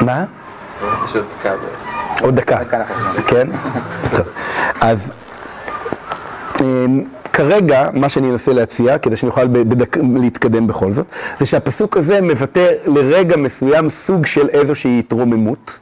מה? 0.00 0.24
יש 1.04 1.16
עוד 1.16 1.24
דקה. 1.38 1.54
עוד 2.22 2.36
דקה. 2.36 2.84
כן? 3.26 3.48
טוב. 4.16 4.26
אז 4.80 5.12
אמ, 6.60 7.04
כרגע, 7.34 7.88
מה 7.92 8.08
שאני 8.08 8.30
אנסה 8.30 8.52
להציע, 8.52 8.98
כדי 8.98 9.16
שאני 9.16 9.30
אוכל 9.30 9.46
בדק... 9.46 9.96
להתקדם 10.14 10.66
בכל 10.66 10.92
זאת, 10.92 11.06
זה 11.38 11.46
שהפסוק 11.46 11.96
הזה 11.96 12.20
מבטא 12.20 12.72
לרגע 12.86 13.36
מסוים 13.36 13.88
סוג 13.88 14.26
של 14.26 14.48
איזושהי 14.48 14.98
התרוממות, 14.98 15.80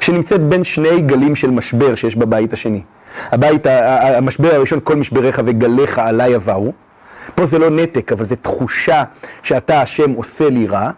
שנמצאת 0.00 0.40
בין 0.40 0.64
שני 0.64 1.00
גלים 1.00 1.34
של 1.34 1.50
משבר 1.50 1.94
שיש 1.94 2.16
בבית 2.16 2.52
השני. 2.52 2.82
הבית, 3.30 3.66
המשבר 3.66 4.54
הראשון, 4.54 4.80
כל 4.84 4.96
משבריך 4.96 5.42
וגליך 5.44 5.98
עליי 5.98 6.34
עברו. 6.34 6.72
פה 7.34 7.46
זה 7.46 7.58
לא 7.58 7.70
נתק, 7.70 8.12
אבל 8.12 8.24
זו 8.24 8.36
תחושה 8.42 9.04
שאתה 9.42 9.82
השם 9.82 10.10
עושה 10.10 10.48
לי 10.48 10.66
רע. 10.66 10.90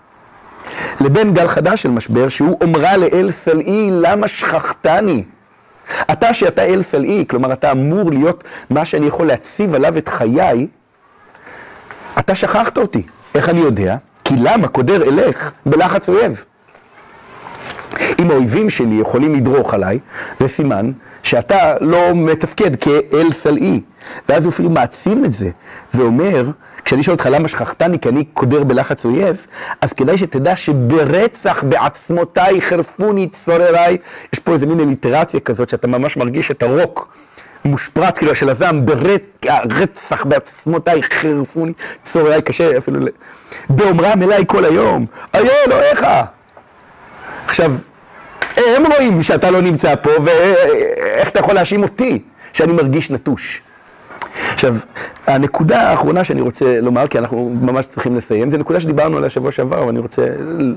לבין 1.01 1.35
גל 1.35 1.47
חדש 1.47 1.83
של 1.83 1.91
משבר, 1.91 2.29
שהוא 2.29 2.59
אומרה 2.61 2.97
לאל 2.97 3.31
סלעי, 3.31 3.89
למה 3.93 4.29
שכחתני? 4.29 5.25
אתה 6.13 6.35
שאתה 6.35 6.63
אל 6.65 6.83
סלעי, 6.83 7.25
כלומר 7.29 7.53
אתה 7.53 7.73
אמור 7.73 8.11
להיות 8.11 8.45
מה 8.71 8.85
שאני 8.85 9.07
יכול 9.07 9.27
להציב 9.27 9.75
עליו 9.75 9.99
את 9.99 10.09
חיי, 10.09 10.67
אתה 12.19 12.35
שכחת 12.35 12.79
אותי. 12.79 13.03
איך 13.35 13.49
אני 13.49 13.61
יודע? 13.61 13.97
כי 14.25 14.35
למה 14.37 14.69
קודר 14.69 15.03
אלך 15.03 15.53
בלחץ 15.67 16.09
אויב? 16.09 16.45
אם 18.21 18.31
האויבים 18.31 18.71
שלי 18.71 18.95
יכולים 18.95 19.35
לדרוך 19.35 19.75
עליי, 19.75 19.99
זה 20.41 20.49
סימן 20.49 20.93
שאתה 21.23 21.75
לא 21.81 22.15
מתפקד 22.15 22.77
כאל 22.77 23.33
סלעי. 23.33 23.81
ואז 24.29 24.45
הוא 24.45 24.53
אפילו 24.53 24.71
מעצים 24.71 25.25
את 25.25 25.33
זה, 25.33 25.51
ואומר, 25.95 26.51
כשאני 26.85 27.03
שואל 27.03 27.15
אותך 27.15 27.29
למה 27.31 27.49
שכחתני 27.49 27.99
כי 27.99 28.09
אני 28.09 28.25
קודר 28.25 28.65
בלחץ 28.65 29.05
אויב, 29.05 29.47
אז 29.81 29.93
כדאי 29.93 30.17
שתדע 30.17 30.57
שברצח 30.57 31.65
בעצמותיי 31.69 32.61
חרפוני 32.61 33.29
צורריי, 33.29 33.97
יש 34.33 34.39
פה 34.39 34.53
איזה 34.53 34.67
מין 34.67 34.81
אליטרציה 34.81 35.41
כזאת 35.41 35.69
שאתה 35.69 35.87
ממש 35.87 36.17
מרגיש 36.17 36.51
את 36.51 36.63
הרוק. 36.63 37.17
מושפרץ 37.65 38.19
כאילו 38.19 38.35
של 38.35 38.49
הזעם, 38.49 38.85
ברצח 38.87 40.25
בעצמותיי 40.25 41.03
חרפוני 41.03 41.73
צורריי, 42.05 42.43
קשה 42.43 42.79
אפילו, 42.79 43.01
ל... 43.01 43.09
באומרם 43.69 44.23
אליי 44.23 44.45
כל 44.47 44.65
היום, 44.65 45.07
איה 45.35 45.53
אלוהיך. 45.67 46.07
עכשיו, 47.47 47.75
הם 48.57 48.87
רואים 48.87 49.23
שאתה 49.23 49.51
לא 49.51 49.61
נמצא 49.61 49.95
פה, 50.03 50.11
ואיך 50.25 51.29
אתה 51.29 51.39
יכול 51.41 51.55
להאשים 51.55 51.83
אותי 51.83 52.23
שאני 52.53 52.73
מרגיש 52.73 53.11
נטוש. 53.11 53.63
עכשיו, 54.53 54.75
הנקודה 55.27 55.91
האחרונה 55.91 56.25
שאני 56.25 56.41
רוצה 56.41 56.81
לומר, 56.81 57.07
כי 57.07 57.19
אנחנו 57.19 57.57
ממש 57.61 57.87
צריכים 57.87 58.17
לסיים, 58.17 58.51
זו 58.51 58.57
נקודה 58.57 58.81
שדיברנו 58.81 59.17
עליה 59.17 59.31
שבוע 59.31 59.51
שעבר, 59.51 59.87
ואני 59.87 59.99
רוצה 59.99 60.27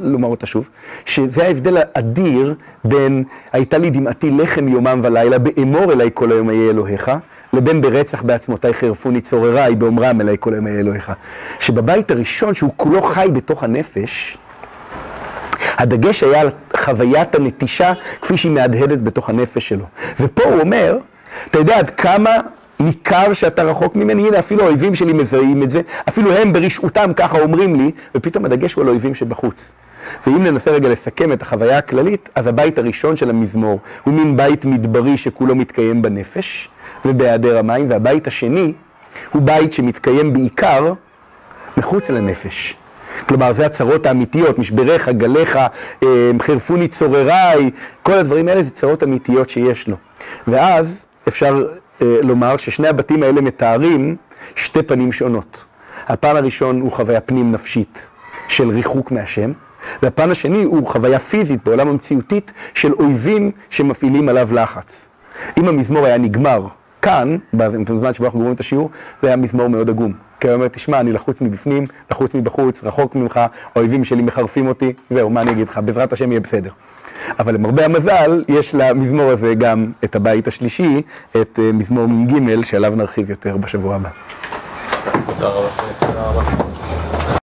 לומר 0.01 0.27
אותה 0.27 0.45
שוב, 0.45 0.69
שזה 1.05 1.43
ההבדל 1.43 1.77
האדיר 1.77 2.55
בין 2.83 3.23
הייתה 3.53 3.77
לי 3.77 3.89
דמעתי 3.89 4.31
לחם 4.31 4.67
יומם 4.67 4.99
ולילה, 5.03 5.37
באמור 5.37 5.93
אליי 5.93 6.09
כל 6.13 6.31
היום 6.31 6.49
אהיה 6.49 6.69
אלוהיך, 6.69 7.11
לבין 7.53 7.81
ברצח 7.81 8.21
בעצמותיי 8.21 8.73
חרפוני 8.73 9.21
צורריי, 9.21 9.75
באומרם 9.75 10.21
אליי 10.21 10.35
כל 10.39 10.53
היום 10.53 10.67
אהיה 10.67 10.79
אלוהיך. 10.79 11.11
שבבית 11.59 12.11
הראשון, 12.11 12.53
שהוא 12.53 12.71
כולו 12.77 13.01
חי 13.01 13.27
בתוך 13.33 13.63
הנפש, 13.63 14.37
הדגש 15.77 16.23
היה 16.23 16.41
על 16.41 16.49
חוויית 16.77 17.35
הנטישה 17.35 17.93
כפי 18.21 18.37
שהיא 18.37 18.51
מהדהדת 18.51 18.99
בתוך 18.99 19.29
הנפש 19.29 19.69
שלו. 19.69 19.85
ופה 20.19 20.43
הוא 20.43 20.59
אומר, 20.59 20.97
אתה 21.51 21.59
יודע 21.59 21.77
עד 21.77 21.89
כמה 21.89 22.31
ניכר 22.79 23.33
שאתה 23.33 23.63
רחוק 23.63 23.95
ממני, 23.95 24.27
הנה 24.27 24.39
אפילו 24.39 24.63
האויבים 24.63 24.95
שלי 24.95 25.13
מזהים 25.13 25.63
את 25.63 25.69
זה, 25.69 25.81
אפילו 26.09 26.31
הם 26.31 26.53
ברשעותם 26.53 27.11
ככה 27.15 27.39
אומרים 27.39 27.75
לי, 27.75 27.91
ופתאום 28.15 28.45
הדגש 28.45 28.73
הוא 28.73 28.81
על 28.81 28.87
האויבים 28.87 29.15
שבחוץ. 29.15 29.73
ואם 30.27 30.43
ננסה 30.43 30.71
רגע 30.71 30.89
לסכם 30.89 31.33
את 31.33 31.41
החוויה 31.41 31.77
הכללית, 31.77 32.29
אז 32.35 32.47
הבית 32.47 32.77
הראשון 32.77 33.15
של 33.15 33.29
המזמור 33.29 33.79
הוא 34.03 34.13
מין 34.13 34.37
בית 34.37 34.65
מדברי 34.65 35.17
שכולו 35.17 35.55
מתקיים 35.55 36.01
בנפש 36.01 36.69
ובהיעדר 37.05 37.57
המים, 37.57 37.85
והבית 37.89 38.27
השני 38.27 38.73
הוא 39.31 39.41
בית 39.41 39.73
שמתקיים 39.73 40.33
בעיקר 40.33 40.93
מחוץ 41.77 42.09
לנפש. 42.09 42.75
כלומר, 43.29 43.53
זה 43.53 43.65
הצרות 43.65 44.05
האמיתיות, 44.05 44.59
משבריך, 44.59 45.09
גליך, 45.09 45.57
אה, 46.03 46.31
חרפוני 46.41 46.87
צורריי, 46.87 47.71
כל 48.03 48.13
הדברים 48.13 48.47
האלה 48.47 48.63
זה 48.63 48.69
צרות 48.69 49.03
אמיתיות 49.03 49.49
שיש 49.49 49.87
לו. 49.87 49.95
ואז 50.47 51.05
אפשר 51.27 51.65
לומר 52.01 52.57
ששני 52.57 52.87
הבתים 52.87 53.23
האלה 53.23 53.41
מתארים 53.41 54.15
שתי 54.55 54.83
פנים 54.83 55.11
שונות. 55.11 55.65
הפן 56.07 56.35
הראשון 56.35 56.81
הוא 56.81 56.91
חוויה 56.91 57.21
פנים 57.21 57.51
נפשית 57.51 58.09
של 58.47 58.69
ריחוק 58.69 59.11
מהשם, 59.11 59.51
והפן 60.01 60.31
השני 60.31 60.63
הוא 60.63 60.87
חוויה 60.87 61.19
פיזית 61.19 61.63
בעולם 61.63 61.87
המציאותית 61.87 62.51
של 62.73 62.93
אויבים 62.93 63.51
שמפעילים 63.69 64.29
עליו 64.29 64.53
לחץ. 64.53 65.09
אם 65.57 65.67
המזמור 65.67 66.05
היה 66.05 66.17
נגמר 66.17 66.67
כאן, 67.01 67.37
בזמן 67.53 68.13
שבו 68.13 68.25
אנחנו 68.25 68.39
גומרים 68.39 68.55
את 68.55 68.59
השיעור, 68.59 68.89
זה 69.21 69.27
היה 69.27 69.37
מזמור 69.37 69.67
מאוד 69.67 69.89
עגום. 69.89 70.13
כי 70.39 70.47
הוא 70.47 70.55
אומר, 70.55 70.67
תשמע, 70.67 70.99
אני 70.99 71.11
לחוץ 71.11 71.41
מבפנים, 71.41 71.83
לחוץ 72.11 72.35
מבחוץ, 72.35 72.83
רחוק 72.83 73.15
ממך, 73.15 73.39
האויבים 73.75 74.03
שלי 74.03 74.21
מחרפים 74.21 74.67
אותי, 74.67 74.93
זהו, 75.09 75.29
מה 75.29 75.41
אני 75.41 75.51
אגיד 75.51 75.69
לך, 75.69 75.79
בעזרת 75.85 76.13
השם 76.13 76.31
יהיה 76.31 76.39
בסדר. 76.39 76.71
אבל 77.39 77.53
למרבה 77.53 77.85
המזל, 77.85 78.43
יש 78.47 78.75
למזמור 78.75 79.31
הזה 79.31 79.53
גם 79.53 79.91
את 80.03 80.15
הבית 80.15 80.47
השלישי, 80.47 81.01
את 81.41 81.59
אה, 81.59 81.71
מזמור 81.73 82.07
מ"ג, 82.07 82.63
שעליו 82.63 82.93
נרחיב 82.95 83.29
יותר 83.29 83.57
בשבוע 83.57 83.95
הבא. 83.95 84.09
תודה 85.25 85.47
רבה. 85.47 86.66